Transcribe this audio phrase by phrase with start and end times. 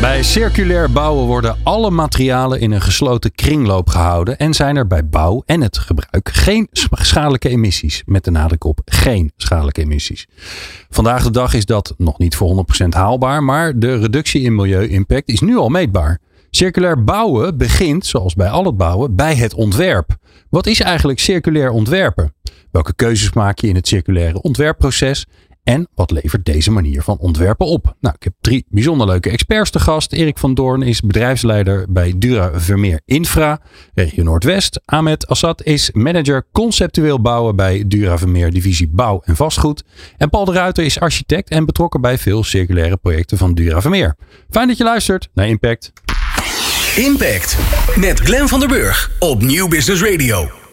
[0.00, 5.08] Bij circulair bouwen worden alle materialen in een gesloten kringloop gehouden en zijn er bij
[5.08, 8.02] bouw en het gebruik geen schadelijke emissies.
[8.06, 10.26] Met de nadruk op geen schadelijke emissies.
[10.90, 15.28] Vandaag de dag is dat nog niet voor 100% haalbaar, maar de reductie in milieu-impact
[15.28, 16.20] is nu al meetbaar.
[16.50, 20.16] Circulair bouwen begint, zoals bij al het bouwen, bij het ontwerp.
[20.50, 22.34] Wat is eigenlijk circulair ontwerpen?
[22.70, 25.26] Welke keuzes maak je in het circulaire ontwerpproces?
[25.68, 27.94] En wat levert deze manier van ontwerpen op?
[28.00, 30.12] Nou, ik heb drie bijzonder leuke experts te gast.
[30.12, 33.60] Erik van Doorn is bedrijfsleider bij Dura Vermeer Infra,
[33.94, 34.80] regio Noordwest.
[34.84, 39.84] Ahmed Assad is manager conceptueel bouwen bij Dura Vermeer divisie bouw en vastgoed.
[40.16, 44.16] En Paul de Ruiter is architect en betrokken bij veel circulaire projecten van Dura Vermeer.
[44.50, 45.92] Fijn dat je luistert naar Impact.
[46.96, 47.58] Impact
[47.96, 50.67] met Glenn van der Burg op Nieuw Business Radio.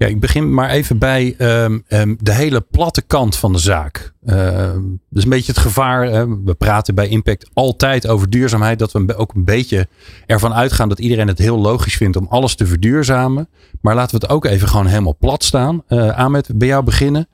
[0.00, 4.12] Ja, ik begin maar even bij ehm, ehm, de hele platte kant van de zaak.
[4.24, 4.70] Uh,
[5.08, 6.28] dus een beetje het gevaar.
[6.44, 8.78] we praten bij Impact altijd over duurzaamheid.
[8.78, 9.88] Dat we ook een beetje
[10.26, 13.48] ervan uitgaan dat iedereen het heel logisch vindt om alles te verduurzamen.
[13.80, 15.82] Maar laten we het ook even gewoon helemaal plat staan.
[15.88, 17.28] Uh, Ahmed, bij jou beginnen.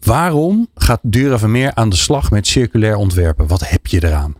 [0.00, 3.46] Waarom gaat Dura Vermeer aan de slag met circulair ontwerpen?
[3.46, 4.34] Wat heb je eraan?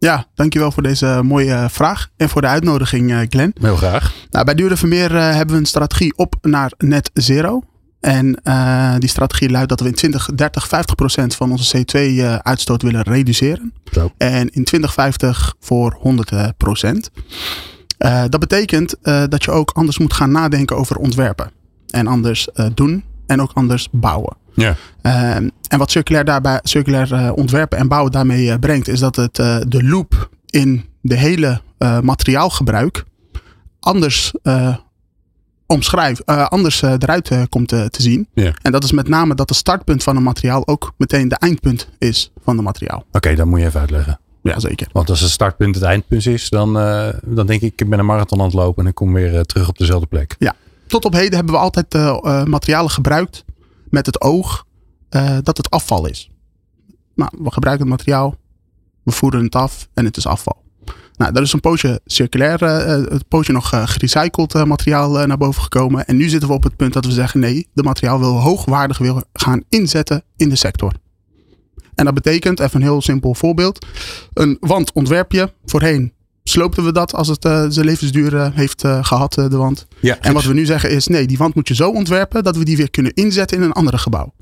[0.00, 3.54] Ja, dankjewel voor deze mooie eh, vraag en voor de uitnodiging, uh, Glenn.
[3.60, 4.14] Heel graag.
[4.30, 7.62] Nou, bij Dure Vermeer uh, hebben we een strategie op naar net zero.
[8.00, 13.72] En uh, die strategie luidt dat we in 2030 50% van onze CO2-uitstoot willen reduceren.
[13.92, 14.12] Zo.
[14.16, 15.98] En in 2050 voor
[16.78, 16.90] 100%.
[18.28, 21.50] dat betekent dat je ook anders moet gaan nadenken over ontwerpen.
[21.90, 24.36] En anders doen en ook anders bouwen.
[24.54, 24.76] Ja.
[25.02, 29.16] Ehm, en wat circulair, daarbij, circulair uh, ontwerpen en bouwen daarmee uh, brengt, is dat
[29.16, 31.60] het uh, de loop in de hele
[32.02, 33.04] materiaalgebruik
[33.80, 34.32] anders
[35.66, 38.28] omschrijft, anders eruit komt te zien.
[38.34, 38.52] Ja.
[38.62, 41.88] En dat is met name dat de startpunt van een materiaal ook meteen de eindpunt
[41.98, 42.98] is van het materiaal.
[42.98, 44.20] Oké, okay, dat moet je even uitleggen.
[44.42, 44.88] Ja, zeker.
[44.92, 46.72] Want als het startpunt het eindpunt is, dan,
[47.24, 49.68] dan denk ik, ik ben een marathon aan het lopen en ik kom weer terug
[49.68, 50.36] op dezelfde plek.
[50.38, 50.54] Ja,
[50.90, 51.94] tot op heden hebben we altijd
[52.48, 53.44] materialen gebruikt
[53.90, 54.66] met het oog
[55.10, 56.30] uh, dat het afval is.
[57.14, 58.34] Nou, we gebruiken het materiaal,
[59.02, 60.62] we voeren het af en het is afval.
[61.16, 66.06] Nou, daar is een poosje circulair, een poosje nog gerecycled materiaal naar boven gekomen.
[66.06, 68.98] En nu zitten we op het punt dat we zeggen: nee, de materiaal wil hoogwaardig
[68.98, 70.92] wil gaan inzetten in de sector.
[71.94, 73.86] En dat betekent, even een heel simpel voorbeeld:
[74.32, 76.12] een wand ontwerp je voorheen
[76.44, 79.86] sloopten we dat als het uh, zijn levensduur heeft uh, gehad, de wand.
[80.00, 82.56] Ja, en wat we nu zeggen is, nee, die wand moet je zo ontwerpen dat
[82.56, 84.32] we die weer kunnen inzetten in een andere gebouw.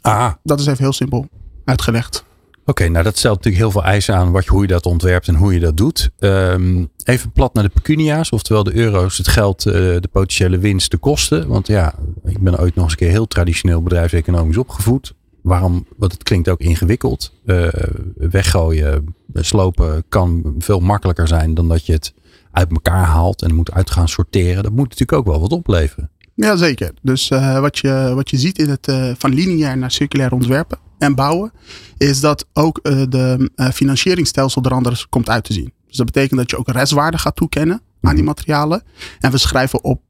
[0.00, 0.32] Ah.
[0.42, 1.28] Dat is even heel simpel
[1.64, 2.24] uitgelegd.
[2.60, 5.28] Oké, okay, nou dat stelt natuurlijk heel veel eisen aan wat hoe je dat ontwerpt
[5.28, 6.10] en hoe je dat doet.
[6.18, 10.96] Um, even plat naar de pecunia's, oftewel de euro's, het geld, de potentiële winst, de
[10.96, 11.48] kosten.
[11.48, 11.94] Want ja,
[12.24, 15.14] ik ben ooit nog eens een keer heel traditioneel bedrijfseconomisch opgevoed
[15.46, 17.32] waarom, want het klinkt ook ingewikkeld.
[17.44, 17.68] Uh,
[18.16, 22.14] weggooien, slopen kan veel makkelijker zijn dan dat je het
[22.50, 24.62] uit elkaar haalt en moet uit gaan sorteren.
[24.62, 26.10] Dat moet natuurlijk ook wel wat opleveren.
[26.34, 26.92] Ja, zeker.
[27.02, 30.78] Dus uh, wat, je, wat je ziet in het uh, van lineair naar circulair ontwerpen
[30.98, 31.52] en bouwen,
[31.96, 35.72] is dat ook de financieringsstelsel er anders komt uit te zien.
[35.86, 38.82] Dus dat betekent dat je ook restwaarde gaat toekennen aan die materialen.
[39.20, 40.02] En we schrijven op,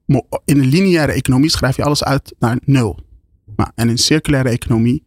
[0.45, 2.99] in een lineaire economie schrijf je alles uit naar nul.
[3.57, 5.05] Nou, en in circulaire economie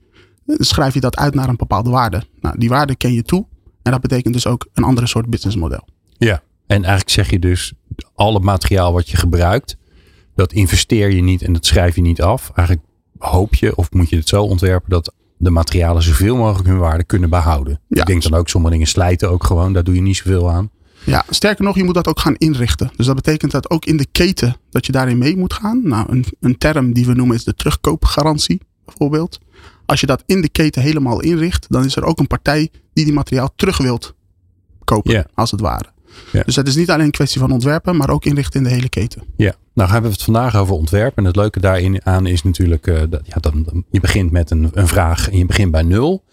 [0.58, 2.24] schrijf je dat uit naar een bepaalde waarde.
[2.40, 3.46] Nou, die waarde ken je toe.
[3.82, 5.88] En dat betekent dus ook een andere soort businessmodel.
[6.18, 7.74] Ja, en eigenlijk zeg je dus,
[8.16, 9.78] al het materiaal wat je gebruikt,
[10.36, 12.52] dat investeer je niet en dat schrijf je niet af.
[12.56, 16.78] Eigenlijk hoop je, of moet je het zo ontwerpen, dat de materialen zoveel mogelijk hun
[16.78, 17.80] waarde kunnen behouden.
[17.88, 18.02] Ja.
[18.02, 20.70] Ik denk dan ook, sommige dingen slijten ook gewoon, daar doe je niet zoveel aan.
[21.04, 22.92] Ja, sterker nog, je moet dat ook gaan inrichten.
[22.96, 25.82] Dus dat betekent dat ook in de keten dat je daarin mee moet gaan.
[25.84, 29.40] Nou, een, een term die we noemen is de terugkoopgarantie, bijvoorbeeld.
[29.90, 33.06] Als je dat in de keten helemaal inricht, dan is er ook een partij die
[33.06, 34.16] die materiaal terug wilt
[34.84, 35.90] kopen, als het ware.
[36.46, 38.90] Dus het is niet alleen een kwestie van ontwerpen, maar ook inrichten in de hele
[38.90, 39.22] keten.
[39.38, 41.18] Ja, nou hebben we het vandaag over ontwerp.
[41.18, 44.52] En het leuke daarin aan is natuurlijk, eh, dat, ja, dan, dan- je begint met
[44.52, 46.24] een, een vraag en je begint bij nul.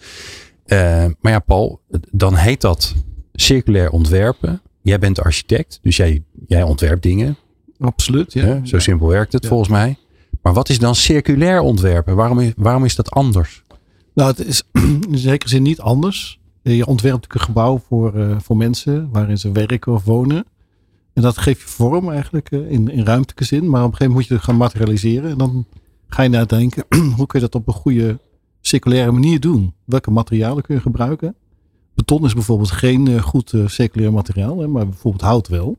[0.64, 0.78] Eh,
[1.20, 1.80] maar ja, Paul,
[2.10, 2.94] dan heet dat
[3.32, 4.60] circulair ontwerpen.
[4.82, 7.36] Jij bent architect, dus jij, jij ontwerpt dingen.
[7.78, 8.60] Absoluut, ja.
[8.64, 9.48] Zo simpel werkt het Ja.
[9.48, 9.96] volgens mij.
[10.46, 12.16] Maar wat is dan circulair ontwerpen?
[12.16, 13.62] Waarom is, waarom is dat anders?
[14.14, 14.62] Nou, het is
[15.10, 16.40] in zekere zin niet anders.
[16.62, 20.44] Je ontwerpt een gebouw voor, eh, voor mensen waarin ze werken of wonen.
[21.12, 23.70] En dat geeft je vorm eigenlijk eh, in, in ruimtelijke zin.
[23.70, 25.30] Maar op een gegeven moment moet je het gaan materialiseren.
[25.30, 25.66] En dan
[26.08, 26.84] ga je nadenken,
[27.16, 28.18] hoe kun je dat op een goede
[28.60, 29.74] circulaire manier doen?
[29.84, 31.36] Welke materialen kun je gebruiken?
[31.94, 35.76] Beton is bijvoorbeeld geen goed circulair materiaal, hè, maar bijvoorbeeld hout wel.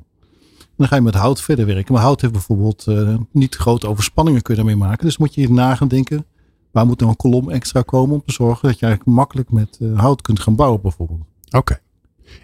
[0.78, 1.94] Dan ga je met hout verder werken.
[1.94, 5.06] Maar hout heeft bijvoorbeeld uh, niet grote overspanningen kun je daarmee maken.
[5.06, 6.26] Dus moet je hier na gaan denken,
[6.72, 9.80] waar moet nou een kolom extra komen om te zorgen dat je eigenlijk makkelijk met
[9.96, 11.22] hout kunt gaan bouwen bijvoorbeeld.
[11.52, 11.80] Oké.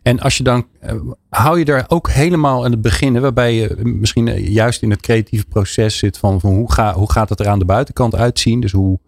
[0.01, 0.91] En als je dan, uh,
[1.30, 5.45] hou je daar ook helemaal aan het begin, waarbij je misschien juist in het creatieve
[5.45, 8.59] proces zit van, van hoe, ga, hoe gaat het er aan de buitenkant uitzien?
[8.59, 9.00] Dus hoe,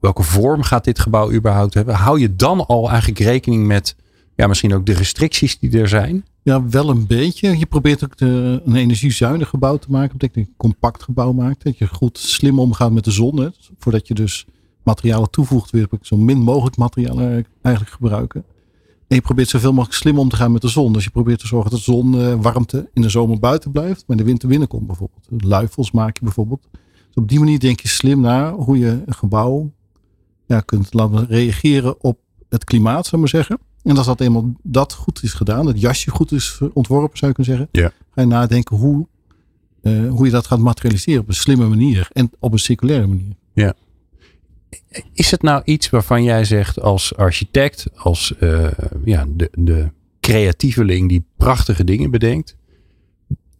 [0.00, 1.94] welke vorm gaat dit gebouw überhaupt hebben?
[1.94, 3.96] Hou je dan al eigenlijk rekening met
[4.34, 6.24] ja, misschien ook de restricties die er zijn?
[6.46, 7.58] Ja, wel een beetje.
[7.58, 10.08] Je probeert ook de, een energiezuinig gebouw te maken.
[10.08, 11.64] Dat betekent een compact gebouw maakt.
[11.64, 13.52] Dat je goed slim omgaat met de zon.
[13.78, 14.46] Voordat je dus
[14.82, 18.44] materialen toevoegt, wil je zo min mogelijk materialen eigenlijk gebruiken.
[19.08, 20.92] En je probeert zoveel mogelijk slim om te gaan met de zon.
[20.92, 24.22] Dus je probeert te zorgen dat de zonwarmte in de zomer buiten blijft, maar in
[24.22, 25.26] de winter binnenkomt bijvoorbeeld.
[25.28, 26.68] Luifels maak je bijvoorbeeld.
[26.72, 29.72] Dus op die manier denk je slim na hoe je een gebouw
[30.64, 33.58] kunt laten reageren op het klimaat, zou ik maar zeggen.
[33.86, 37.36] En als dat eenmaal dat goed is gedaan, het jasje goed is ontworpen, zou je
[37.36, 37.92] kunnen zeggen, ja.
[38.14, 39.06] ga je nadenken hoe,
[39.82, 43.32] uh, hoe je dat gaat materialiseren op een slimme manier en op een circulaire manier.
[43.52, 43.74] Ja.
[45.12, 48.68] Is het nou iets waarvan jij zegt als architect, als uh,
[49.04, 49.90] ja, de, de
[50.20, 52.56] creatieveling die prachtige dingen bedenkt.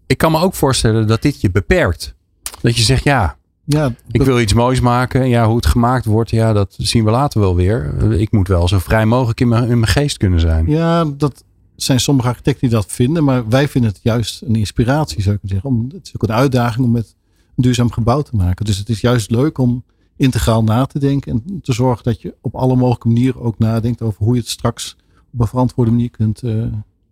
[0.06, 2.14] Ik kan me ook voorstellen dat dit je beperkt.
[2.60, 5.28] Dat je zegt, ja, ja, ik wil iets moois maken.
[5.28, 8.12] Ja, hoe het gemaakt wordt, ja, dat zien we later wel weer.
[8.12, 10.66] Ik moet wel zo vrij mogelijk in mijn, in mijn geest kunnen zijn.
[10.66, 11.44] Ja, dat
[11.76, 13.24] zijn sommige architecten die dat vinden.
[13.24, 15.68] Maar wij vinden het juist een inspiratie, zou ik zeggen.
[15.68, 17.14] Om, het is ook een uitdaging om met
[17.56, 18.64] een duurzaam gebouw te maken.
[18.64, 19.84] Dus het is juist leuk om
[20.16, 21.32] integraal na te denken.
[21.32, 24.48] En te zorgen dat je op alle mogelijke manieren ook nadenkt over hoe je het
[24.48, 24.96] straks
[25.32, 26.64] op een verantwoorde manier kunt uh,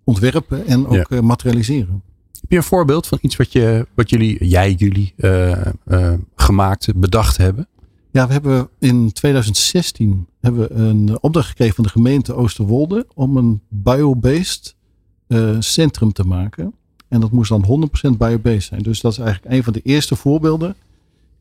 [0.05, 1.07] ontwerpen en ook ja.
[1.09, 2.03] uh, materialiseren.
[2.41, 6.93] Heb je een voorbeeld van iets wat, je, wat jullie, jij, jullie uh, uh, gemaakt,
[6.97, 7.69] bedacht hebben?
[8.11, 13.37] Ja, we hebben in 2016 hebben we een opdracht gekregen van de gemeente Oosterwolde om
[13.37, 14.75] een biobased
[15.29, 16.75] uh, centrum te maken.
[17.09, 18.83] En dat moest dan 100% biobased zijn.
[18.83, 20.77] Dus dat is eigenlijk een van de eerste voorbeelden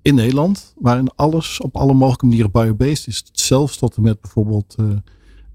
[0.02, 3.24] in Nederland waarin alles op alle mogelijke manieren biobased is.
[3.32, 4.76] Zelfs tot en met bijvoorbeeld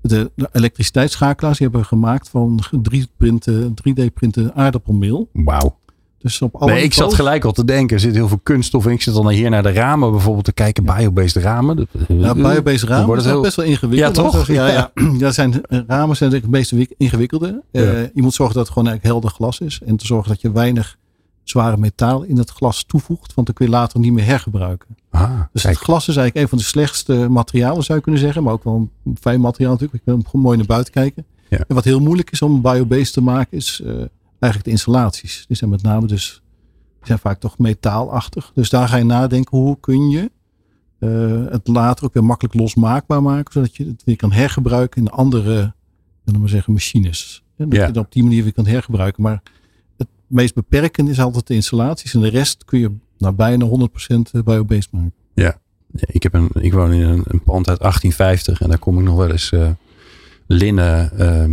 [0.00, 5.28] de, de elektriciteitsschakelaars die hebben we gemaakt van 3D-printen 3D aardappelmeel.
[5.32, 5.76] Wauw.
[6.18, 7.96] Dus op alle nee, ik zat gelijk al te denken.
[7.96, 8.92] Er zit heel veel kunststof in.
[8.92, 10.84] Ik zit dan hier naar de ramen bijvoorbeeld te kijken.
[10.84, 11.88] Biobased ramen.
[12.08, 13.42] Ja, biobased ramen wordt het heel...
[13.42, 14.16] best wel ingewikkeld.
[14.16, 14.46] Ja, toch?
[14.46, 14.90] Ja, ja.
[15.18, 15.30] ja.
[15.40, 17.62] zijn, ramen zijn het meest ingewikkelde.
[17.70, 17.82] Ja.
[17.82, 19.80] Uh, je moet zorgen dat het gewoon eigenlijk helder glas is.
[19.86, 20.96] En te zorgen dat je weinig
[21.50, 23.34] zware metaal in het glas toevoegt.
[23.34, 24.96] Want dan kun je later niet meer hergebruiken.
[25.10, 28.42] Ah, dus het glas is eigenlijk een van de slechtste materialen zou je kunnen zeggen.
[28.42, 30.02] Maar ook wel een fijn materiaal natuurlijk.
[30.06, 31.24] Ik kan mooi naar buiten kijken.
[31.48, 31.58] Ja.
[31.68, 33.88] En wat heel moeilijk is om biobased te maken is uh,
[34.38, 35.44] eigenlijk de installaties.
[35.46, 36.42] Die zijn met name dus,
[36.98, 38.50] die zijn vaak toch metaalachtig.
[38.54, 40.30] Dus daar ga je nadenken hoe kun je
[40.98, 43.52] uh, het later ook weer makkelijk losmaakbaar maken.
[43.52, 45.74] Zodat je het weer kan hergebruiken in andere,
[46.24, 47.42] we zeggen, machines.
[47.56, 47.84] En dat Ja.
[47.84, 49.22] je het op die manier weer kan hergebruiken.
[49.22, 49.42] Maar
[50.28, 52.14] meest beperkende is altijd de installaties.
[52.14, 55.12] En de rest kun je nou, bijna 100% biobased maken.
[55.92, 59.04] Ik, heb een, ik woon in een, een pand uit 1850 en daar kom ik
[59.04, 59.68] nog wel eens eh,
[60.46, 61.44] linnen eh,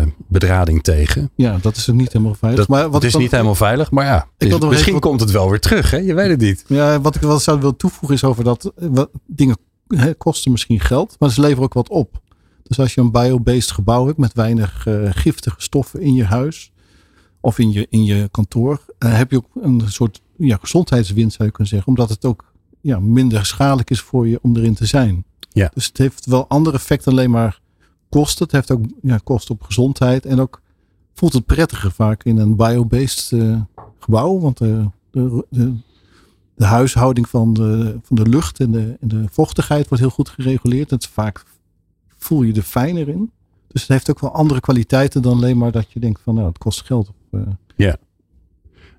[0.00, 1.30] eh, bedrading tegen.
[1.34, 2.60] Ja, dat is ook niet helemaal veilig.
[2.60, 4.28] Dat, maar wat het ik is niet helemaal veilig, maar ja.
[4.38, 5.96] het is- nog misschien even- komt het wel weer terug, hè?
[5.96, 6.64] Je weet het niet.
[6.66, 9.56] Ja, wat ik wel zou willen toevoegen is over dat eh, wat, dingen
[9.88, 12.20] hè, kosten misschien geld, maar ze leveren ook wat op.
[12.62, 16.72] Dus als je een biobased gebouw hebt met weinig eh, giftige stoffen in je huis
[17.40, 21.48] of in je, in je kantoor, eh, heb je ook een soort ja, gezondheidswinst zou
[21.48, 24.86] je kunnen zeggen, omdat het ook ja, minder schadelijk is voor je om erin te
[24.86, 25.24] zijn.
[25.50, 25.70] Ja.
[25.74, 27.60] Dus het heeft wel andere effecten dan alleen maar
[28.08, 28.44] kosten.
[28.44, 30.60] Het heeft ook ja, kosten op gezondheid en ook
[31.14, 33.60] voelt het prettiger vaak in een biobased eh,
[33.98, 35.74] gebouw, want eh, de, de,
[36.54, 40.28] de huishouding van de, van de lucht en de, en de vochtigheid wordt heel goed
[40.28, 40.90] gereguleerd.
[40.90, 41.44] Het vaak
[42.16, 43.30] voel je er fijner in.
[43.68, 46.46] Dus het heeft ook wel andere kwaliteiten dan alleen maar dat je denkt van nou
[46.46, 47.12] het kost geld.
[47.30, 47.40] Eh,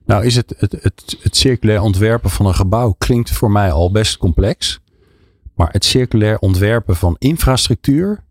[0.05, 3.91] Nou is het, het, het, het circulair ontwerpen van een gebouw klinkt voor mij al
[3.91, 4.79] best complex.
[5.55, 8.23] Maar het circulair ontwerpen van infrastructuur,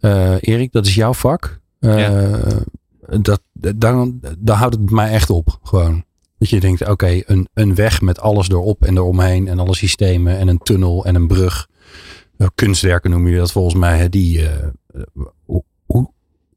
[0.00, 1.60] eh, Erik, dat is jouw vak.
[1.80, 2.38] Eh,
[3.20, 3.42] dat,
[3.76, 5.58] dan, dan houdt het bij mij echt op.
[5.62, 6.04] Gewoon.
[6.38, 10.38] Dat je denkt, oké, een, een weg met alles erop en eromheen en alle systemen
[10.38, 11.68] en een tunnel en een brug.
[12.54, 13.98] Kunstwerken noem je dat volgens mij.
[13.98, 14.48] hè, Die,
[15.44, 16.10] hoe, hoe,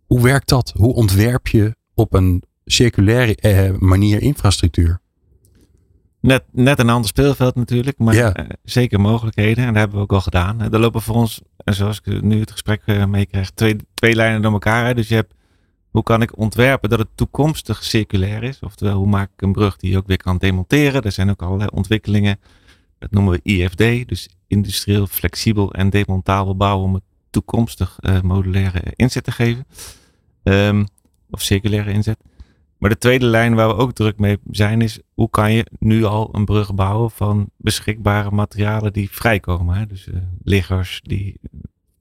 [0.06, 0.74] hoe werkt dat?
[0.76, 5.00] Hoe ontwerp je op een circulaire eh, manier infrastructuur?
[6.22, 8.34] Net, net een ander speelveld natuurlijk, maar Ja.
[8.34, 9.58] eh, zeker mogelijkheden.
[9.66, 10.62] En dat hebben we ook al gedaan.
[10.62, 14.42] Eh, Er lopen voor ons, en zoals ik nu het gesprek meekrijg, twee, twee lijnen
[14.42, 14.86] door elkaar.
[14.86, 14.94] Hè.
[14.94, 15.34] Dus je hebt
[15.90, 18.60] hoe kan ik ontwerpen dat het toekomstig circulair is?
[18.60, 21.02] Oftewel, hoe maak ik een brug die je ook weer kan demonteren?
[21.02, 22.40] Er zijn ook allerlei ontwikkelingen.
[23.00, 28.82] Dat noemen we IFD, dus industrieel flexibel en demontabel bouwen om het toekomstig uh, modulaire
[28.96, 29.66] inzet te geven.
[30.44, 30.86] Um,
[31.30, 32.18] of circulaire inzet.
[32.80, 36.04] Maar de tweede lijn waar we ook druk mee zijn is hoe kan je nu
[36.04, 39.76] al een brug bouwen van beschikbare materialen die vrijkomen.
[39.76, 39.86] Hè?
[39.86, 41.40] Dus uh, liggers, die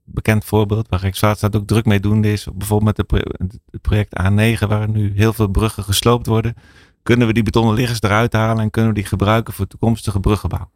[0.03, 2.47] bekend voorbeeld waar Rijkswaterstaat ook druk mee doen is.
[2.53, 6.55] Bijvoorbeeld met het project A9 waar nu heel veel bruggen gesloopt worden.
[7.03, 10.69] Kunnen we die betonnen liggers eruit halen en kunnen we die gebruiken voor toekomstige bruggenbouw?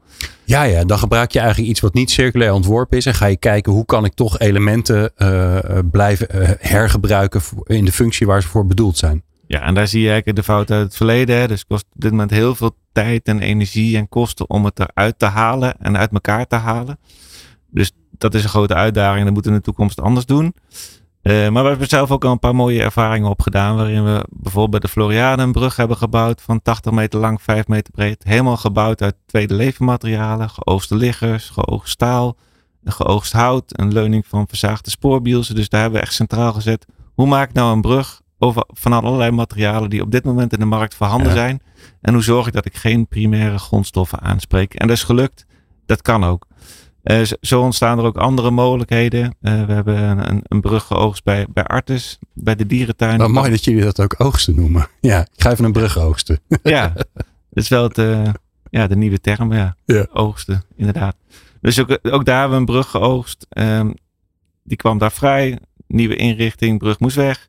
[0.44, 3.06] Ja, ja, dan gebruik je eigenlijk iets wat niet circulair ontworpen is.
[3.06, 5.60] En ga je kijken hoe kan ik toch elementen uh,
[5.92, 6.28] blijven
[6.60, 9.24] hergebruiken in de functie waar ze voor bedoeld zijn.
[9.54, 11.38] Ja, en daar zie je eigenlijk de fout uit het verleden.
[11.38, 11.48] Hè.
[11.48, 15.20] Dus kost op dit moment heel veel tijd en energie en kosten om het eruit
[15.20, 17.00] te halen en uit elkaar te halen.
[17.70, 19.24] Dus dat is een grote uitdaging.
[19.24, 20.56] Dat moeten we in de toekomst anders doen.
[21.24, 23.76] Uh, maar we hebben zelf ook al een paar mooie ervaringen opgedaan.
[23.76, 27.68] Waarin we bijvoorbeeld bij de Floriade een brug hebben gebouwd van 80 meter lang, 5
[27.68, 28.24] meter breed.
[28.24, 30.50] Helemaal gebouwd uit tweede levenmaterialen.
[30.50, 32.38] Geoogste liggers, geoogst staal,
[32.84, 33.80] geoogst hout.
[33.80, 35.56] Een leuning van verzaagde spoorbielsen.
[35.56, 36.86] Dus daar hebben we echt centraal gezet.
[37.14, 40.60] Hoe maak ik nou een brug over, van allerlei materialen die op dit moment in
[40.60, 41.34] de markt voorhanden ja.
[41.34, 41.62] zijn?
[42.02, 44.74] En hoe zorg ik dat ik geen primaire grondstoffen aanspreek?
[44.74, 45.46] En dat is gelukt.
[45.86, 46.48] Dat kan ook.
[47.04, 49.24] Uh, zo ontstaan er ook andere mogelijkheden.
[49.42, 53.18] Uh, we hebben een, een, brug geoogst bij, bij Artes, bij de dierentuin.
[53.18, 54.88] Wat mooi dat jullie dat ook oogsten noemen.
[55.02, 56.40] Ja, ik ga even een brug oogsten.
[56.64, 57.26] ja, dat
[57.64, 58.30] is wel het, uh,
[58.70, 59.76] ja, de nieuwe term, ja.
[59.86, 60.08] ja.
[60.14, 61.16] Oogsten, inderdaad.
[61.62, 63.46] Dus ook, ook daar hebben we een brug geoogst.
[63.50, 63.94] Um,
[64.64, 65.60] die kwam daar vrij.
[65.88, 67.48] Nieuwe inrichting, brug moest weg.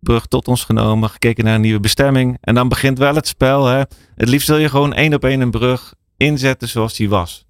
[0.00, 2.38] Brug tot ons genomen, gekeken naar een nieuwe bestemming.
[2.40, 3.66] En dan begint wel het spel.
[3.66, 3.78] Hè.
[4.14, 7.46] Het liefst wil je gewoon één op één een brug inzetten zoals die was.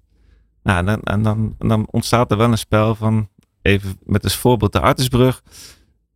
[0.63, 3.29] Nou, dan, en dan, dan ontstaat er wel een spel van,
[3.61, 5.43] even met als voorbeeld de Artesbrug.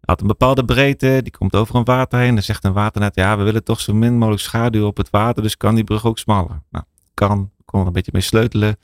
[0.01, 2.33] Had een bepaalde breedte, die komt over een water heen.
[2.33, 5.43] Dan zegt een waternet, ja, we willen toch zo min mogelijk schaduw op het water,
[5.43, 6.61] dus kan die brug ook smaller.
[6.69, 8.77] Nou, kan, kon er een beetje mee sleutelen,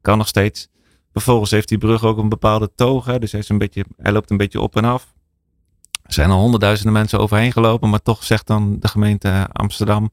[0.00, 0.68] kan nog steeds.
[1.12, 4.12] Vervolgens heeft die brug ook een bepaalde toog, hè, dus hij, is een beetje, hij
[4.12, 5.13] loopt een beetje op en af.
[6.04, 10.10] Er zijn al honderdduizenden mensen overheen gelopen, maar toch zegt dan de gemeente Amsterdam,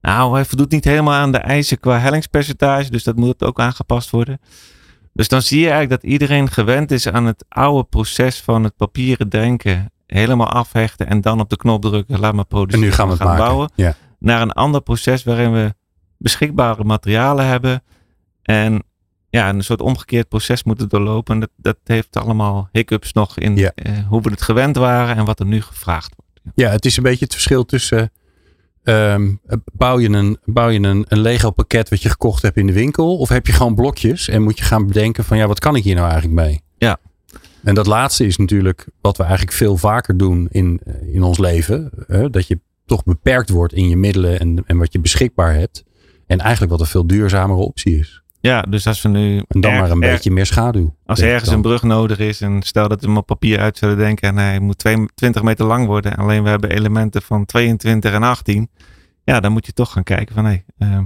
[0.00, 4.10] nou, hij voldoet niet helemaal aan de eisen qua hellingspercentage, dus dat moet ook aangepast
[4.10, 4.40] worden.
[5.12, 8.76] Dus dan zie je eigenlijk dat iedereen gewend is aan het oude proces van het
[8.76, 9.90] papieren denken.
[10.06, 12.82] Helemaal afhechten en dan op de knop drukken, laat maar produceren.
[12.82, 13.70] En nu gaan we, gaan bouwen.
[13.74, 13.94] Ja.
[14.18, 15.74] Naar een ander proces waarin we
[16.18, 17.82] beschikbare materialen hebben.
[18.42, 18.82] En
[19.30, 21.40] ja, een soort omgekeerd proces moeten doorlopen.
[21.40, 23.72] Dat, dat heeft allemaal hiccups nog in ja.
[23.74, 26.56] eh, hoe we het gewend waren en wat er nu gevraagd wordt.
[26.56, 28.10] Ja, het is een beetje het verschil tussen
[28.88, 29.40] Um,
[29.72, 32.72] bouw je, een, bouw je een, een Lego pakket wat je gekocht hebt in de
[32.72, 33.16] winkel?
[33.18, 35.84] Of heb je gewoon blokjes en moet je gaan bedenken van ja, wat kan ik
[35.84, 36.60] hier nou eigenlijk mee?
[36.78, 36.98] Ja.
[37.62, 40.80] En dat laatste is natuurlijk wat we eigenlijk veel vaker doen in,
[41.12, 41.90] in ons leven.
[42.06, 42.30] Hè?
[42.30, 45.84] Dat je toch beperkt wordt in je middelen en, en wat je beschikbaar hebt.
[46.26, 48.22] En eigenlijk wat een veel duurzamere optie is.
[48.46, 49.42] Ja, dus als we nu.
[49.48, 50.94] En dan maar een beetje meer schaduw.
[51.06, 53.96] Als ergens een brug nodig is en stel dat we hem op papier uit zullen
[53.96, 54.78] denken en hij moet
[55.14, 56.16] 20 meter lang worden.
[56.16, 58.70] Alleen we hebben elementen van 22 en 18.
[59.24, 60.98] Ja, dan moet je toch gaan kijken van hé, hey, uh,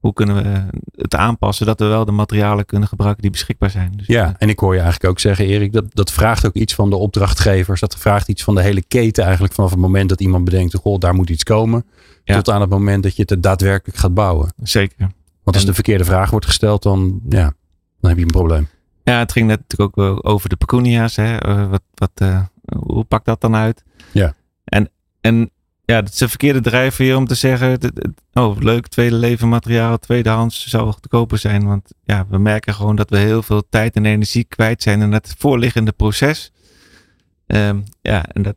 [0.00, 3.92] hoe kunnen we het aanpassen dat we wel de materialen kunnen gebruiken die beschikbaar zijn.
[3.96, 6.74] Dus, ja, en ik hoor je eigenlijk ook zeggen, Erik, dat, dat vraagt ook iets
[6.74, 7.80] van de opdrachtgevers.
[7.80, 10.98] Dat vraagt iets van de hele keten eigenlijk vanaf het moment dat iemand bedenkt, goh,
[10.98, 11.86] daar moet iets komen.
[12.24, 12.34] Ja.
[12.34, 14.52] Tot aan het moment dat je het daadwerkelijk gaat bouwen.
[14.62, 15.10] Zeker.
[15.50, 17.52] Want als de verkeerde vraag wordt gesteld, dan, ja,
[18.00, 18.68] dan heb je een probleem.
[19.04, 21.16] Ja, het ging net natuurlijk ook over de pecunia's.
[21.16, 21.48] Hè?
[21.48, 22.40] Uh, wat, wat, uh,
[22.76, 23.84] hoe pakt dat dan uit?
[24.12, 24.34] Ja.
[24.64, 24.90] En,
[25.20, 25.50] en
[25.84, 27.78] ja, het is een verkeerde drijfveer om te zeggen,
[28.32, 31.66] oh leuk, tweede leven materiaal, tweedehands zou goedkoper zijn.
[31.66, 35.12] Want ja, we merken gewoon dat we heel veel tijd en energie kwijt zijn in
[35.12, 36.52] het voorliggende proces.
[37.46, 38.56] Um, ja, en dat,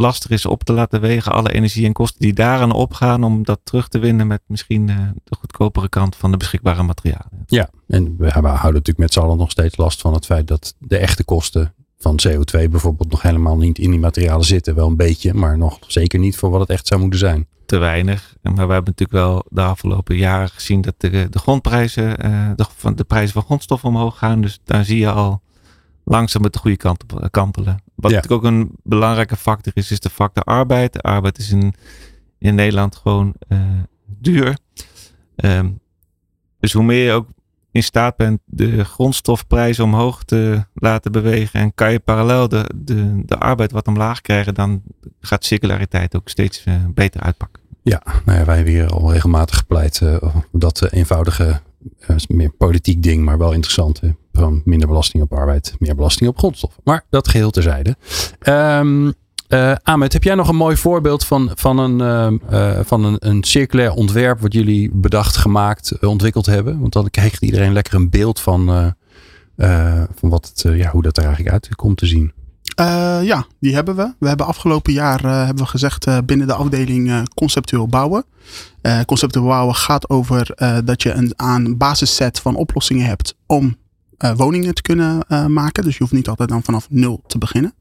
[0.00, 3.60] lastig is op te laten wegen alle energie en kosten die daaraan opgaan om dat
[3.64, 7.44] terug te winnen met misschien uh, de goedkopere kant van de beschikbare materialen.
[7.46, 10.74] Ja, en we, houden natuurlijk met z'n allen nog steeds last van het feit dat
[10.78, 14.74] de echte kosten van CO2 bijvoorbeeld nog helemaal niet in die materialen zitten.
[14.74, 17.46] Wel een beetje, maar nog zeker niet voor wat het echt zou moeten zijn.
[17.66, 18.36] Te weinig.
[18.42, 22.64] Maar we hebben natuurlijk wel de afgelopen jaren gezien dat de, de grondprijzen, uh, de,
[22.76, 24.40] van de prijzen van grondstoffen omhoog gaan.
[24.40, 25.42] Dus daar zie je al
[26.04, 27.82] langzaam met de goede kant op kantelen.
[28.00, 28.16] Wat Ja.
[28.16, 30.92] natuurlijk ook een belangrijke factor is, is de factor arbeid.
[30.92, 31.74] De arbeid is in,
[32.38, 33.58] in Nederland gewoon eh,
[34.06, 34.56] duur.
[35.36, 35.70] Ehm,
[36.58, 37.28] dus hoe meer je ook
[37.72, 43.22] in staat bent de grondstofprijzen omhoog te laten bewegen en kan je parallel de, de,
[43.24, 44.82] de arbeid wat omlaag krijgen, dan
[45.20, 47.62] gaat circulariteit ook steeds eh, beter uitpakken.
[47.82, 50.16] Ja, nou ja, wij hebben hier al regelmatig gepleit uh,
[50.52, 51.60] dat eenvoudige,
[52.10, 54.00] uh, meer politiek ding, maar wel interessant.
[54.00, 54.08] Hè?
[54.32, 56.82] Gewoon minder belasting op arbeid, meer belasting op grondstoffen.
[56.84, 57.96] Maar dat geheel terzijde.
[58.48, 59.14] Um,
[59.82, 63.92] Ahmed, heb jij nog een mooi voorbeeld van, van, een, uh, van een, een circulair
[63.92, 66.80] ontwerp wat jullie bedacht, gemaakt, ontwikkeld hebben?
[66.80, 68.94] Want dan krijgt iedereen lekker een beeld van,
[70.14, 72.32] van wat het, ja, hoe dat er eigenlijk uit komt te zien.
[73.22, 74.14] Ja, die hebben we.
[74.18, 78.24] We hebben afgelopen jaar hebben we gezegd binnen de afdeling conceptueel bouwen.
[79.06, 83.76] conceptueel bouwen gaat over dat je een aan basisset van oplossingen hebt om
[84.36, 85.84] woningen te kunnen maken.
[85.84, 87.74] Dus je hoeft niet altijd dan vanaf nul te beginnen.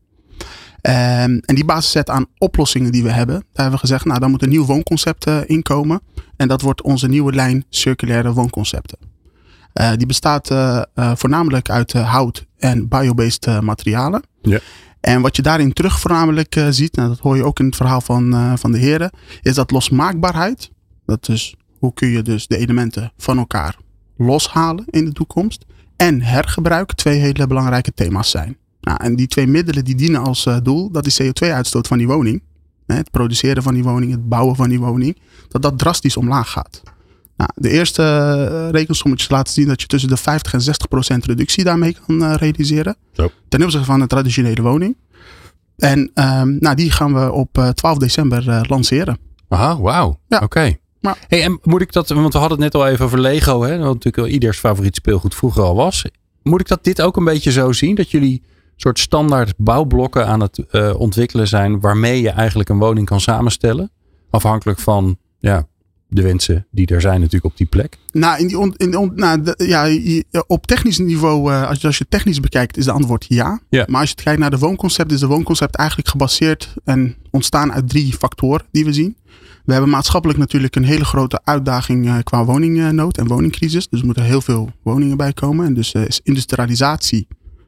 [0.82, 4.32] Um, en die basisset aan oplossingen die we hebben, daar hebben we gezegd, nou dan
[4.32, 6.01] moet een nieuw woonconcept inkomen.
[6.36, 8.98] En dat wordt onze nieuwe lijn circulaire woonconcepten.
[9.96, 10.48] Die bestaat
[10.94, 14.24] voornamelijk uit hout en biobased materialen.
[14.41, 14.60] Ja.
[15.01, 18.01] En wat je daarin terug voornamelijk ziet, nou, dat hoor je ook in het verhaal
[18.01, 20.72] van, van de heren, is dat losmaakbaarheid.
[21.06, 23.77] Dat is hoe kun je dus de elementen van elkaar
[24.18, 25.65] loshalen in de toekomst.
[25.96, 28.58] En hergebruik twee hele belangrijke thema's zijn.
[28.82, 32.08] Nou, en die twee middelen die dienen als uh, doel, dat is CO2-uitstoot van die
[32.08, 32.44] woning.
[32.86, 35.18] Hè, het produceren van die woning, het bouwen van die woning.
[35.48, 36.84] Dat dat drastisch omlaag gaat.
[37.39, 38.01] Nou, de eerste
[38.51, 42.22] uh, rekensommetjes laten zien dat je tussen de 50 en 60 procent reductie daarmee kan
[42.22, 42.96] uh, realiseren.
[43.12, 43.31] Zo.
[43.50, 44.98] Ten opzichte van een traditionele woning.
[45.77, 49.17] En um, nou, die gaan we op 12 december lanceren.
[49.50, 50.19] Aha, wauw.
[50.27, 50.36] Ja.
[50.36, 50.46] Oké.
[50.46, 50.79] Okay.
[51.01, 53.62] Maar, hey, en moet ik dat, want we hadden het net al even over Lego,
[53.62, 56.05] hè, wat natuurlijk wel ieders favoriet speelgoed vroeger al was.
[56.43, 57.96] Moet ik dat dit ook een beetje zo zien?
[57.96, 58.43] Dat jullie
[58.75, 63.91] soort standaard bouwblokken aan het uh, ontwikkelen zijn waarmee je eigenlijk een woning kan samenstellen.
[64.29, 65.67] Afhankelijk van ja,
[66.09, 67.97] de wensen die er zijn natuurlijk op die plek.
[68.11, 71.87] Nou, in die on, in on, nou de, ja, op technisch niveau, uh, als, je,
[71.87, 73.59] als je technisch bekijkt, is de antwoord ja.
[73.69, 73.85] ja.
[73.87, 77.89] Maar als je kijkt naar de woonconcept, is de woonconcept eigenlijk gebaseerd en ontstaan uit
[77.89, 79.17] drie factoren die we zien.
[79.65, 83.87] We hebben maatschappelijk natuurlijk een hele grote uitdaging uh, qua woningnood en woningcrisis.
[83.87, 85.65] Dus er moeten heel veel woningen bij komen.
[85.65, 87.27] En dus is industrialisatie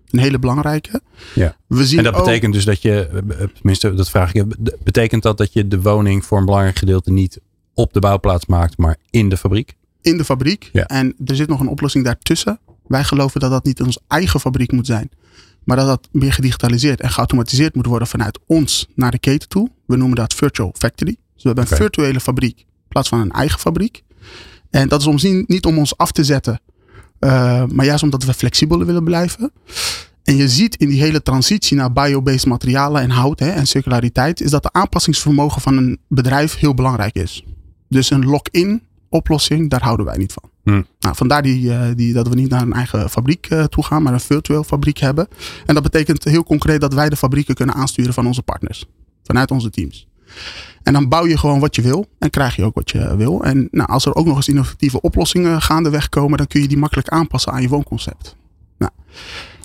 [0.09, 1.01] een hele belangrijke.
[1.35, 1.55] Ja.
[1.67, 3.09] We zien en dat ook, betekent dus dat je,
[3.53, 4.45] tenminste dat vraag ik,
[4.83, 7.39] betekent dat dat je de woning voor een belangrijk gedeelte niet
[7.81, 9.75] op de bouwplaats maakt, maar in de fabriek?
[10.01, 10.69] In de fabriek.
[10.73, 10.85] Ja.
[10.85, 12.59] En er zit nog een oplossing daartussen.
[12.87, 15.09] Wij geloven dat dat niet onze eigen fabriek moet zijn.
[15.63, 19.69] Maar dat dat meer gedigitaliseerd en geautomatiseerd moet worden vanuit ons naar de keten toe.
[19.85, 21.15] We noemen dat virtual factory.
[21.33, 24.03] Dus we hebben een virtuele fabriek in plaats van een eigen fabriek.
[24.69, 26.61] En dat is om zien, niet om ons af te zetten,
[27.19, 29.51] uh, maar juist omdat we flexibeler willen blijven.
[30.23, 34.41] En je ziet in die hele transitie naar biobased materialen en hout hè, en circulariteit,
[34.41, 37.45] is dat de aanpassingsvermogen van een bedrijf heel belangrijk is.
[37.91, 40.49] Dus een lock-in oplossing, daar houden wij niet van.
[40.63, 40.85] Hmm.
[40.99, 44.03] Nou, vandaar die, uh, die, dat we niet naar een eigen fabriek uh, toe gaan,
[44.03, 45.27] maar een virtueel fabriek hebben.
[45.65, 48.85] En dat betekent heel concreet dat wij de fabrieken kunnen aansturen van onze partners,
[49.23, 50.07] vanuit onze teams.
[50.83, 53.43] En dan bouw je gewoon wat je wil en krijg je ook wat je wil.
[53.43, 56.77] En nou, als er ook nog eens innovatieve oplossingen gaandeweg komen, dan kun je die
[56.77, 58.35] makkelijk aanpassen aan je woonconcept.
[58.77, 58.91] Nou,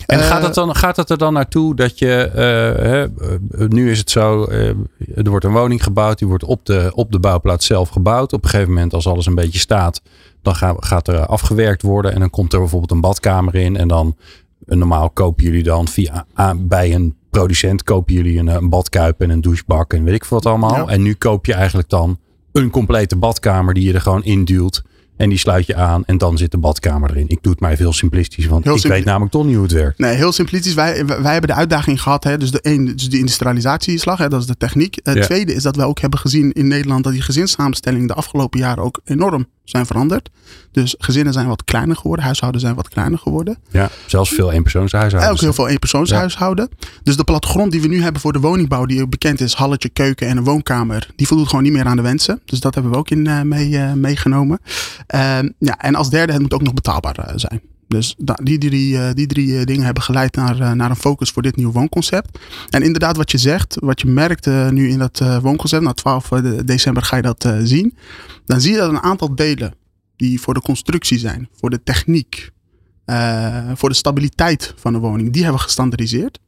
[0.07, 3.97] En gaat, het dan, gaat het er dan naartoe dat je, uh, hè, nu is
[3.99, 4.67] het zo, uh,
[5.15, 8.33] er wordt een woning gebouwd, die wordt op de, op de bouwplaats zelf gebouwd.
[8.33, 10.01] Op een gegeven moment, als alles een beetje staat,
[10.41, 13.77] dan ga, gaat er afgewerkt worden en dan komt er bijvoorbeeld een badkamer in.
[13.77, 14.15] En dan,
[14.65, 16.25] normaal kopen jullie dan via,
[16.57, 20.45] bij een producent, kopen jullie een, een badkuip en een douchebak en weet ik wat
[20.45, 20.75] allemaal.
[20.75, 20.87] Ja.
[20.87, 22.19] En nu koop je eigenlijk dan
[22.51, 24.83] een complete badkamer die je er gewoon induwt.
[25.17, 27.25] En die sluit je aan en dan zit de badkamer erin.
[27.27, 29.63] Ik doe het mij veel simplistisch, want Heel ik simpli- weet namelijk toch niet hoe
[29.63, 29.99] het werkt.
[29.99, 30.73] Nee, heel simplistisch.
[30.73, 32.23] Wij, wij hebben de uitdaging gehad.
[32.23, 34.99] Hè, dus, de een, dus de industrialisatieslag, hè, dat is de techniek.
[35.03, 35.23] Het Ja.
[35.23, 38.83] tweede is dat we ook hebben gezien in Nederland dat die gezinssamenstellingen de afgelopen jaren
[38.83, 40.29] ook enorm zijn veranderd.
[40.71, 43.57] Dus gezinnen zijn wat kleiner geworden, huishouden zijn wat kleiner geworden.
[43.69, 45.33] Ja, zelfs veel eenpersoonshuishoudens.
[45.33, 46.69] Ook heel veel eenpersoonshuishouden.
[47.03, 50.27] Dus de plattegrond die we nu hebben voor de woningbouw, die bekend is, halletje, keuken
[50.27, 52.41] en een woonkamer, die voldoet gewoon niet meer aan de wensen.
[52.45, 54.59] Dus dat hebben we ook in uh, mee, uh, meegenomen.
[55.15, 57.61] Uh, ja, en als derde, het moet ook nog betaalbaar uh, zijn.
[57.87, 61.29] Dus da- die drie, die drie uh, dingen hebben geleid naar, uh, naar een focus
[61.29, 62.39] voor dit nieuwe woonconcept.
[62.69, 66.29] En inderdaad, wat je zegt, wat je merkt nu in dat woonconcept, na 12
[66.65, 67.97] december ga je dat zien.
[68.45, 69.73] Dan zie je dat een aantal delen
[70.15, 72.51] die voor de constructie zijn, voor de techniek,
[73.73, 76.39] voor de stabiliteit van de woning, die hebben we gestandardiseerd.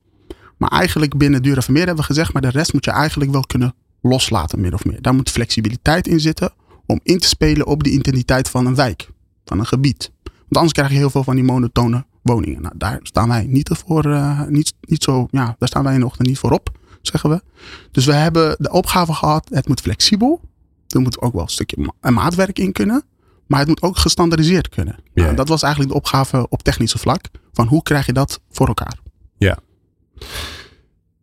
[0.58, 3.42] Maar eigenlijk binnen Dura Vermeer hebben we gezegd, maar de rest moet je eigenlijk wel
[3.42, 5.02] kunnen loslaten, min of meer.
[5.02, 6.52] Daar moet flexibiliteit in zitten
[6.86, 9.10] om in te spelen op de intensiteit van een wijk,
[9.46, 10.12] van een gebied.
[10.50, 12.62] Want anders krijg je heel veel van die monotone woningen.
[12.62, 16.20] Nou, daar staan wij niet voor, uh, niet, niet zo, ja, daar staan wij nog
[16.20, 17.42] niet voor op, zeggen we.
[17.92, 20.42] Dus we hebben de opgave gehad, het moet flexibel.
[20.88, 23.04] Er moet ook wel een stukje ma maatwerk in kunnen.
[23.48, 24.96] Maar het moet ook gestandardiseerd kunnen.
[25.14, 25.24] Ja.
[25.24, 27.26] Nou, dat was eigenlijk de opgave op technische vlak.
[27.54, 29.00] Van hoe krijg je dat voor elkaar?
[29.38, 29.58] Ja.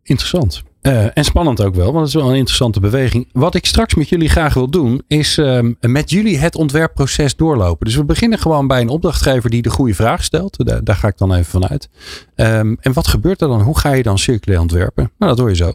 [0.03, 0.63] Interessant.
[0.87, 3.29] Uh, en spannend ook wel, want het is wel een interessante beweging.
[3.31, 7.85] Wat ik straks met jullie graag wil doen, is um, met jullie het ontwerpproces doorlopen.
[7.85, 10.65] Dus we beginnen gewoon bij een opdrachtgever die de goede vraag stelt.
[10.65, 11.89] Daar, daar ga ik dan even vanuit.
[12.35, 13.61] Um, en wat gebeurt er dan?
[13.61, 15.11] Hoe ga je dan circulair ontwerpen?
[15.17, 15.73] Nou, dat hoor je zo.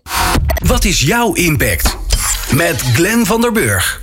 [0.66, 1.96] Wat is jouw impact?
[2.54, 4.01] Met Glenn van der Burg.